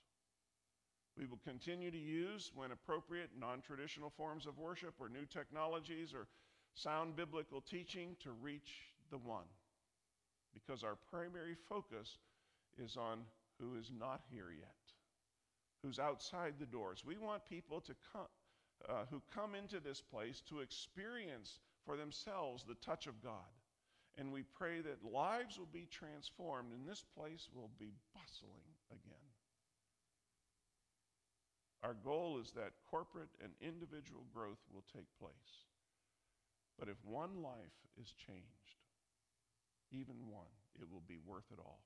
We 1.18 1.26
will 1.26 1.40
continue 1.44 1.92
to 1.92 1.98
use, 1.98 2.52
when 2.56 2.72
appropriate, 2.72 3.32
non 3.38 3.62
traditional 3.62 4.10
forms 4.10 4.46
of 4.46 4.58
worship 4.58 4.94
or 5.00 5.10
new 5.10 5.26
technologies 5.26 6.14
or 6.14 6.28
sound 6.76 7.16
biblical 7.16 7.60
teaching 7.60 8.16
to 8.24 8.32
reach 8.32 8.94
the 9.12 9.18
one. 9.18 9.48
Because 10.54 10.84
our 10.84 10.98
primary 11.12 11.56
focus 11.68 12.18
is 12.78 12.96
on 12.96 13.20
who 13.60 13.76
is 13.76 13.92
not 14.00 14.22
here 14.32 14.52
yet, 14.58 14.76
who's 15.84 16.00
outside 16.00 16.54
the 16.58 16.66
doors. 16.66 17.04
We 17.06 17.18
want 17.18 17.46
people 17.46 17.82
to 17.82 17.94
come, 18.14 18.28
uh, 18.88 19.04
who 19.10 19.22
come 19.34 19.56
into 19.56 19.82
this 19.82 20.02
place 20.02 20.42
to 20.48 20.60
experience 20.60 21.60
for 21.86 21.98
themselves 21.98 22.64
the 22.64 22.76
touch 22.76 23.08
of 23.08 23.22
God. 23.22 23.52
And 24.18 24.32
we 24.32 24.44
pray 24.44 24.80
that 24.82 25.04
lives 25.04 25.58
will 25.58 25.70
be 25.72 25.88
transformed 25.92 26.72
and 26.72 26.88
this 26.88 27.04
place 27.16 27.50
will 27.54 27.70
be 27.78 27.92
bustling 28.14 28.79
again. 28.92 29.26
Our 31.84 31.94
goal 31.94 32.40
is 32.42 32.52
that 32.52 32.74
corporate 32.90 33.30
and 33.42 33.54
individual 33.62 34.26
growth 34.34 34.60
will 34.74 34.84
take 34.94 35.08
place. 35.20 35.66
But 36.78 36.90
if 36.90 36.98
one 37.04 37.42
life 37.42 37.80
is 38.00 38.14
changed, 38.14 38.78
even 39.92 40.16
one, 40.30 40.52
it 40.80 40.90
will 40.92 41.04
be 41.08 41.20
worth 41.26 41.52
it 41.52 41.60
all. 41.60 41.80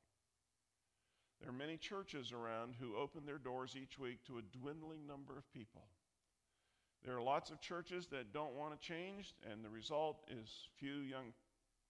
There 1.40 1.50
are 1.50 1.54
many 1.54 1.78
churches 1.78 2.32
around 2.32 2.76
who 2.80 2.96
open 2.96 3.26
their 3.26 3.38
doors 3.38 3.76
each 3.76 4.00
week 4.00 4.24
to 4.26 4.38
a 4.38 4.58
dwindling 4.58 5.06
number 5.08 5.38
of 5.38 5.52
people. 5.52 5.88
There 7.04 7.18
are 7.18 7.22
lots 7.22 7.52
of 7.52 7.60
churches 7.60 8.08
that 8.08 8.34
don't 8.34 8.56
want 8.56 8.80
to 8.80 8.88
change, 8.88 9.34
and 9.52 9.64
the 9.64 9.70
result 9.70 10.24
is 10.30 10.50
few 10.78 11.00
young 11.02 11.34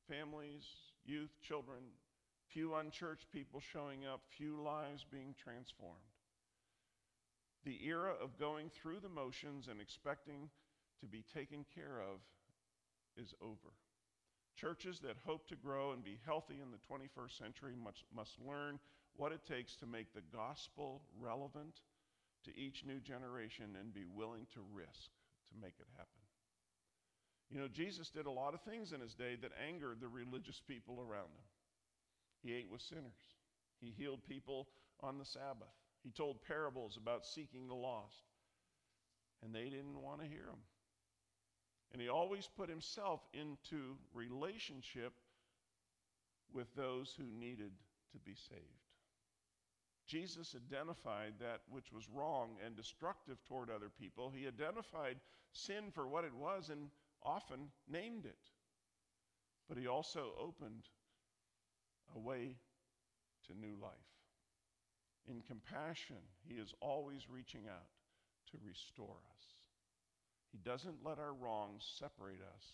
families, 0.10 0.66
youth, 1.06 1.30
children, 1.42 1.84
few 2.54 2.76
unchurched 2.76 3.32
people 3.32 3.60
showing 3.60 4.06
up, 4.06 4.22
few 4.38 4.62
lives 4.62 5.06
being 5.12 5.34
transformed. 5.44 5.98
The 7.66 7.80
era 7.86 8.14
of 8.22 8.38
going 8.38 8.70
through 8.70 9.00
the 9.00 9.10
motions 9.10 9.68
and 9.68 9.82
expecting 9.82 10.50
to 11.00 11.08
be 11.08 11.24
taken 11.34 11.66
care 11.74 12.00
of 12.00 12.20
is 13.18 13.34
over. 13.42 13.74
Churches 14.56 15.00
that 15.00 15.18
hope 15.26 15.48
to 15.48 15.56
grow 15.56 15.94
and 15.94 16.04
be 16.04 16.20
healthy 16.26 16.60
in 16.62 16.70
the 16.70 16.78
21st 16.78 17.38
century 17.38 17.74
must, 17.82 18.04
must 18.16 18.38
learn 18.46 18.80
what 19.16 19.32
it 19.32 19.46
takes 19.48 19.76
to 19.78 19.88
make 19.88 20.14
the 20.14 20.24
gospel 20.36 21.02
relevant 21.20 21.82
to 22.46 22.56
each 22.58 22.84
new 22.86 23.00
generation 23.00 23.76
and 23.80 23.94
be 23.94 24.06
willing 24.06 24.46
to 24.54 24.60
risk 24.74 25.10
to 25.50 25.62
make 25.62 25.76
it 25.80 25.88
happen. 25.96 26.22
You 27.50 27.60
know, 27.60 27.68
Jesus 27.68 28.10
did 28.10 28.26
a 28.26 28.32
lot 28.32 28.54
of 28.54 28.62
things 28.62 28.92
in 28.94 29.00
his 29.00 29.14
day 29.14 29.38
that 29.42 29.52
angered 29.68 30.02
the 30.02 30.08
religious 30.08 30.62
people 30.68 31.00
around 31.00 31.30
him. 31.34 31.46
He 32.44 32.54
ate 32.54 32.70
with 32.70 32.82
sinners, 32.82 33.38
he 33.80 33.94
healed 33.98 34.20
people 34.28 34.68
on 35.02 35.18
the 35.18 35.26
Sabbath, 35.26 35.74
he 36.04 36.12
told 36.12 36.44
parables 36.44 36.98
about 36.98 37.26
seeking 37.26 37.68
the 37.68 37.74
lost, 37.74 38.24
and 39.42 39.56
they 39.56 39.70
didn't 39.70 40.02
want 40.02 40.22
to 40.22 40.28
hear 40.28 40.44
him. 40.44 40.60
And 41.94 42.02
he 42.02 42.10
always 42.10 42.50
put 42.58 42.70
himself 42.70 43.22
into 43.34 43.96
relationship 44.14 45.14
with 46.52 46.68
those 46.76 47.14
who 47.18 47.26
needed 47.40 47.72
to 48.12 48.20
be 48.20 48.36
saved. 48.36 48.84
Jesus 50.06 50.56
identified 50.56 51.34
that 51.40 51.62
which 51.70 51.92
was 51.94 52.10
wrong 52.10 52.58
and 52.66 52.76
destructive 52.76 53.38
toward 53.48 53.70
other 53.70 53.90
people. 53.90 54.32
He 54.36 54.48
identified 54.48 55.18
sin 55.54 55.92
for 55.94 56.08
what 56.08 56.26
it 56.26 56.34
was 56.34 56.70
and 56.70 56.90
often 57.24 57.70
named 57.90 58.26
it. 58.26 58.50
But 59.70 59.78
he 59.78 59.88
also 59.88 60.34
opened 60.40 60.84
a 62.16 62.20
way 62.20 62.56
to 63.48 63.60
new 63.60 63.76
life. 63.82 63.92
In 65.28 65.42
compassion, 65.42 66.18
he 66.48 66.56
is 66.56 66.74
always 66.82 67.30
reaching 67.30 67.68
out 67.70 67.90
to 68.52 68.58
restore 68.66 69.18
us. 69.32 69.46
He 70.52 70.58
doesn't 70.58 71.04
let 71.04 71.20
our 71.20 71.34
wrongs 71.34 71.84
separate 71.98 72.42
us 72.42 72.66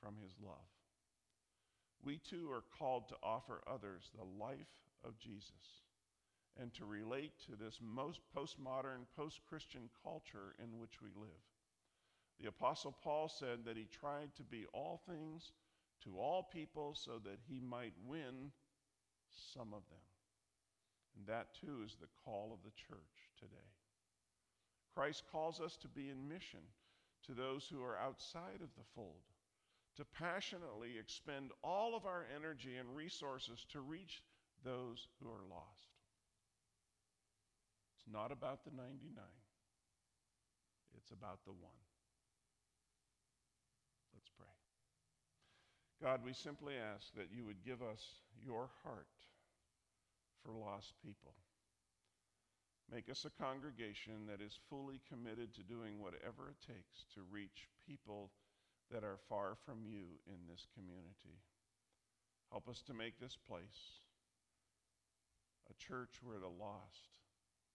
from 0.00 0.14
his 0.22 0.32
love. 0.42 0.70
We 2.04 2.18
too 2.18 2.50
are 2.50 2.64
called 2.78 3.08
to 3.08 3.16
offer 3.22 3.62
others 3.66 4.10
the 4.14 4.44
life 4.44 4.80
of 5.04 5.18
Jesus 5.18 5.82
and 6.60 6.72
to 6.74 6.84
relate 6.84 7.32
to 7.46 7.56
this 7.56 7.78
most 7.80 8.20
postmodern, 8.36 9.06
post 9.16 9.40
Christian 9.48 9.88
culture 10.02 10.54
in 10.62 10.78
which 10.78 11.00
we 11.02 11.08
live. 11.16 11.30
The 12.40 12.48
Apostle 12.48 12.96
Paul 13.02 13.28
said 13.28 13.64
that 13.64 13.76
he 13.76 13.86
tried 13.86 14.34
to 14.36 14.42
be 14.42 14.66
all 14.72 15.00
things 15.08 15.52
to 16.04 16.18
all 16.18 16.42
people 16.42 16.94
so 16.94 17.20
that 17.24 17.38
he 17.48 17.60
might 17.60 17.94
win 18.06 18.50
some 19.54 19.72
of 19.72 19.82
them. 19.88 20.02
And 21.16 21.26
that 21.26 21.54
too 21.60 21.82
is 21.84 21.96
the 22.00 22.08
call 22.24 22.52
of 22.52 22.62
the 22.64 22.76
church 22.76 23.30
today. 23.38 23.70
Christ 24.94 25.24
calls 25.30 25.60
us 25.60 25.76
to 25.78 25.88
be 25.88 26.08
in 26.10 26.28
mission 26.28 26.60
to 27.26 27.32
those 27.32 27.66
who 27.70 27.82
are 27.82 27.98
outside 27.98 28.60
of 28.62 28.74
the 28.76 28.84
fold, 28.94 29.22
to 29.96 30.04
passionately 30.04 30.98
expend 30.98 31.50
all 31.62 31.94
of 31.96 32.06
our 32.06 32.26
energy 32.34 32.76
and 32.76 32.96
resources 32.96 33.64
to 33.72 33.80
reach 33.80 34.22
those 34.64 35.08
who 35.20 35.28
are 35.28 35.44
lost. 35.48 35.88
It's 37.96 38.12
not 38.12 38.32
about 38.32 38.64
the 38.64 38.70
99, 38.70 38.90
it's 40.96 41.10
about 41.10 41.44
the 41.44 41.52
one. 41.52 41.80
Let's 44.14 44.30
pray. 44.36 44.61
God, 46.02 46.26
we 46.26 46.34
simply 46.34 46.74
ask 46.74 47.14
that 47.14 47.30
you 47.30 47.46
would 47.46 47.62
give 47.62 47.78
us 47.78 48.02
your 48.42 48.66
heart 48.82 49.14
for 50.42 50.50
lost 50.50 50.98
people. 50.98 51.30
Make 52.90 53.08
us 53.08 53.24
a 53.24 53.42
congregation 53.42 54.26
that 54.26 54.42
is 54.42 54.58
fully 54.68 54.98
committed 55.06 55.54
to 55.54 55.62
doing 55.62 56.02
whatever 56.02 56.50
it 56.50 56.58
takes 56.66 57.06
to 57.14 57.22
reach 57.30 57.70
people 57.86 58.34
that 58.90 59.04
are 59.04 59.22
far 59.28 59.54
from 59.64 59.86
you 59.86 60.18
in 60.26 60.42
this 60.50 60.66
community. 60.74 61.38
Help 62.50 62.68
us 62.68 62.82
to 62.90 62.94
make 62.94 63.22
this 63.22 63.38
place 63.46 64.02
a 65.70 65.74
church 65.78 66.18
where 66.20 66.42
the 66.42 66.50
lost 66.50 67.22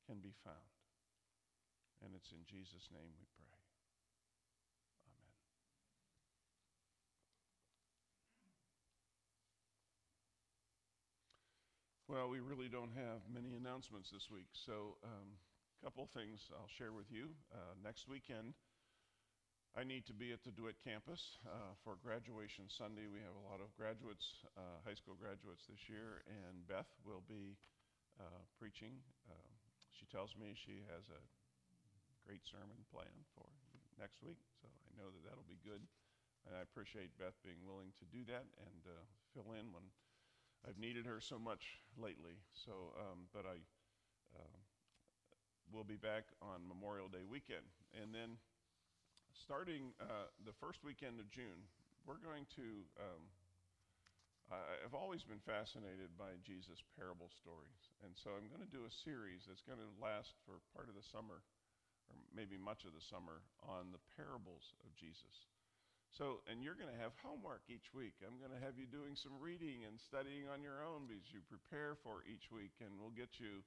can 0.06 0.20
be 0.20 0.36
found. 0.44 0.76
And 2.04 2.12
it's 2.14 2.36
in 2.36 2.44
Jesus' 2.44 2.92
name 2.92 3.10
we 3.18 3.26
pray. 3.40 3.57
Well, 12.08 12.32
we 12.32 12.40
really 12.40 12.72
don't 12.72 12.96
have 12.96 13.20
many 13.28 13.52
announcements 13.60 14.16
this 14.16 14.32
week, 14.32 14.48
so 14.56 14.96
a 15.04 15.12
um, 15.12 15.28
couple 15.84 16.08
things 16.16 16.40
I'll 16.56 16.72
share 16.80 16.96
with 16.96 17.12
you. 17.12 17.36
Uh, 17.52 17.76
next 17.84 18.08
weekend, 18.08 18.56
I 19.76 19.84
need 19.84 20.08
to 20.08 20.16
be 20.16 20.32
at 20.32 20.40
the 20.48 20.56
DeWitt 20.56 20.80
campus 20.80 21.20
uh, 21.44 21.76
for 21.84 22.00
graduation 22.00 22.72
Sunday. 22.72 23.12
We 23.12 23.20
have 23.28 23.36
a 23.36 23.44
lot 23.44 23.60
of 23.60 23.76
graduates, 23.76 24.24
uh, 24.56 24.80
high 24.88 24.96
school 24.96 25.20
graduates 25.20 25.68
this 25.68 25.84
year, 25.92 26.24
and 26.32 26.64
Beth 26.64 26.88
will 27.04 27.28
be 27.28 27.60
uh, 28.24 28.40
preaching. 28.56 29.04
Um, 29.28 29.52
she 29.92 30.08
tells 30.08 30.32
me 30.40 30.56
she 30.56 30.88
has 30.88 31.04
a 31.12 31.20
great 32.24 32.48
sermon 32.48 32.88
planned 32.88 33.28
for 33.36 33.52
next 34.00 34.24
week, 34.24 34.40
so 34.64 34.72
I 34.72 34.96
know 34.96 35.12
that 35.12 35.28
that'll 35.28 35.52
be 35.52 35.60
good. 35.60 35.84
And 36.48 36.56
I 36.56 36.64
appreciate 36.64 37.12
Beth 37.20 37.36
being 37.44 37.60
willing 37.68 37.92
to 38.00 38.08
do 38.08 38.24
that 38.32 38.48
and 38.64 38.96
uh, 38.96 39.04
fill 39.36 39.52
in 39.60 39.76
when 39.76 39.84
I've 40.68 40.78
needed 40.78 41.08
her 41.08 41.24
so 41.24 41.40
much 41.40 41.80
lately. 41.96 42.36
So, 42.52 42.92
um, 43.00 43.32
but 43.32 43.48
I 43.48 43.64
uh, 44.36 44.60
will 45.72 45.88
be 45.88 45.96
back 45.96 46.28
on 46.44 46.68
Memorial 46.68 47.08
Day 47.08 47.24
weekend, 47.24 47.64
and 47.96 48.12
then 48.12 48.36
starting 49.32 49.96
uh, 50.04 50.28
the 50.44 50.52
first 50.52 50.84
weekend 50.84 51.24
of 51.24 51.32
June, 51.32 51.64
we're 52.06 52.20
going 52.20 52.44
to. 52.60 52.84
Um, 53.00 53.24
I've 54.48 54.96
always 54.96 55.28
been 55.28 55.44
fascinated 55.44 56.16
by 56.16 56.40
Jesus' 56.40 56.80
parable 56.96 57.28
stories, 57.28 57.92
and 58.00 58.16
so 58.16 58.32
I'm 58.32 58.48
going 58.48 58.64
to 58.64 58.72
do 58.72 58.88
a 58.88 59.00
series 59.04 59.44
that's 59.44 59.60
going 59.60 59.76
to 59.76 59.92
last 60.00 60.40
for 60.48 60.64
part 60.72 60.88
of 60.88 60.96
the 60.96 61.04
summer, 61.04 61.44
or 62.08 62.16
maybe 62.32 62.56
much 62.56 62.88
of 62.88 62.96
the 62.96 63.04
summer, 63.04 63.44
on 63.60 63.92
the 63.92 64.00
parables 64.16 64.72
of 64.88 64.96
Jesus. 64.96 65.52
So, 66.16 66.42
and 66.48 66.64
you're 66.64 66.80
going 66.80 66.90
to 66.90 67.02
have 67.04 67.14
homework 67.20 67.68
each 67.68 67.92
week. 67.92 68.16
I'm 68.24 68.40
going 68.40 68.56
to 68.56 68.64
have 68.64 68.80
you 68.80 68.88
doing 68.88 69.14
some 69.14 69.36
reading 69.38 69.84
and 69.84 70.00
studying 70.00 70.48
on 70.48 70.64
your 70.64 70.82
own 70.82 71.06
because 71.06 71.28
you 71.30 71.44
prepare 71.46 72.00
for 72.00 72.24
each 72.26 72.48
week, 72.50 72.74
and 72.80 72.96
we'll 72.98 73.14
get 73.14 73.38
you 73.38 73.62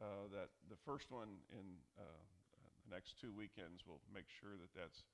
uh, 0.00 0.26
that 0.34 0.50
the 0.72 0.80
first 0.82 1.12
one 1.12 1.38
in 1.54 1.66
uh, 1.94 2.22
the 2.82 2.90
next 2.90 3.20
two 3.20 3.30
weekends. 3.30 3.84
We'll 3.86 4.02
make 4.10 4.26
sure 4.40 4.56
that 4.58 4.72
that's 4.74 5.06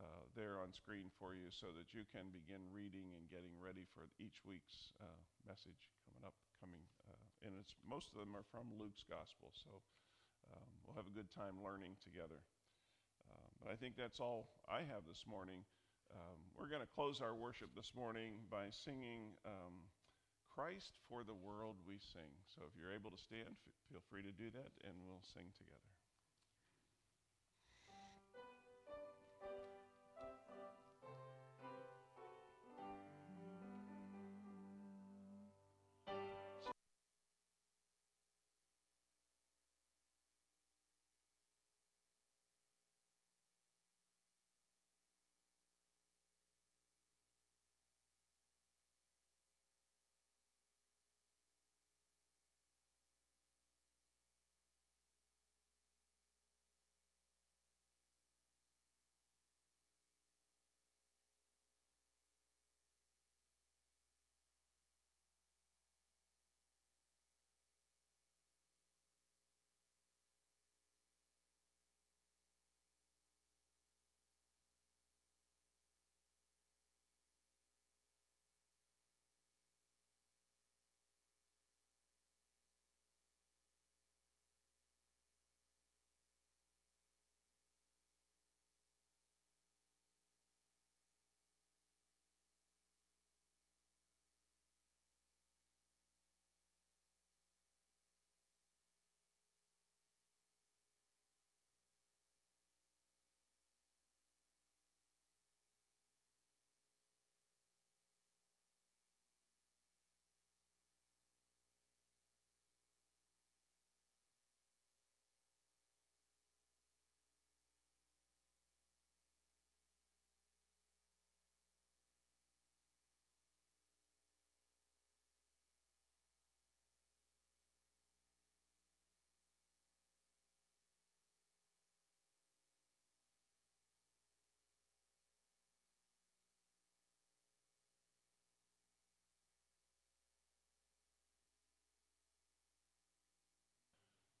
uh, 0.00 0.26
there 0.34 0.58
on 0.58 0.74
screen 0.74 1.06
for 1.22 1.38
you 1.38 1.54
so 1.54 1.70
that 1.70 1.94
you 1.94 2.02
can 2.10 2.34
begin 2.34 2.66
reading 2.74 3.14
and 3.14 3.30
getting 3.30 3.54
ready 3.62 3.86
for 3.94 4.10
each 4.18 4.42
week's 4.42 4.90
uh, 4.98 5.20
message 5.46 5.86
coming 6.02 6.22
up. 6.26 6.34
Coming, 6.58 6.82
uh, 7.06 7.46
and 7.46 7.52
it's 7.60 7.76
most 7.84 8.08
of 8.14 8.24
them 8.24 8.32
are 8.32 8.46
from 8.48 8.72
Luke's 8.80 9.04
gospel, 9.04 9.52
so 9.52 9.84
um, 10.48 10.70
we'll 10.82 10.96
have 10.96 11.06
a 11.06 11.12
good 11.12 11.28
time 11.30 11.60
learning 11.60 11.94
together. 12.00 12.40
Um, 13.28 13.50
but 13.60 13.68
I 13.68 13.76
think 13.76 13.94
that's 14.00 14.18
all 14.18 14.48
I 14.64 14.82
have 14.88 15.04
this 15.04 15.22
morning. 15.28 15.62
Um, 16.14 16.38
we're 16.56 16.70
going 16.70 16.82
to 16.82 16.94
close 16.94 17.20
our 17.20 17.34
worship 17.34 17.74
this 17.74 17.90
morning 17.96 18.38
by 18.50 18.70
singing 18.70 19.34
um, 19.44 19.74
Christ 20.46 20.94
for 21.08 21.24
the 21.24 21.34
World 21.34 21.76
We 21.86 21.98
Sing. 21.98 22.30
So 22.54 22.62
if 22.62 22.72
you're 22.78 22.94
able 22.94 23.10
to 23.10 23.18
stand, 23.18 23.50
f- 23.50 23.74
feel 23.90 24.02
free 24.10 24.22
to 24.22 24.30
do 24.30 24.50
that, 24.54 24.70
and 24.86 24.94
we'll 25.02 25.26
sing 25.34 25.50
together. 25.58 25.93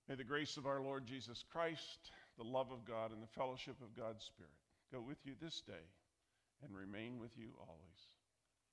May 0.08 0.16
the 0.16 0.24
grace 0.24 0.58
of 0.58 0.66
our 0.66 0.82
Lord 0.82 1.06
Jesus 1.06 1.44
Christ, 1.50 2.12
the 2.36 2.44
love 2.44 2.70
of 2.70 2.84
God, 2.84 3.10
and 3.10 3.22
the 3.22 3.32
fellowship 3.34 3.76
of 3.80 3.96
God's 3.96 4.24
Spirit 4.24 4.52
go 4.92 5.00
with 5.00 5.16
you 5.24 5.32
this 5.40 5.62
day 5.66 5.88
and 6.62 6.76
remain 6.76 7.18
with 7.18 7.32
you 7.38 7.48
always. 7.58 8.00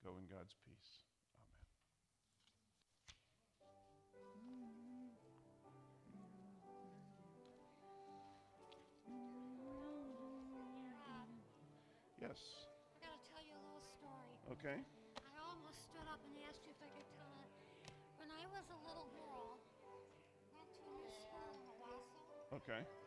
Go 0.03 0.11
in 0.19 0.27
God's 0.27 0.53
peace. 0.67 1.07
Amen. 4.27 4.81
Yes. 12.19 12.67
I 12.99 13.07
gotta 13.07 13.23
tell 13.31 13.41
you 13.41 13.55
a 13.55 13.63
little 13.63 13.81
story. 13.81 14.35
Okay. 14.51 14.83
I 15.23 15.33
almost 15.47 15.79
stood 15.87 16.05
up 16.11 16.19
and 16.27 16.35
asked 16.49 16.67
you 16.67 16.75
if 16.75 16.81
I 16.83 16.91
could 16.91 17.07
tell 17.15 17.33
it. 17.39 17.51
When 18.19 18.29
I 18.29 18.43
was 18.51 18.67
a 18.67 18.79
little 18.85 19.07
girl, 19.15 19.60
Okay. 22.53 23.00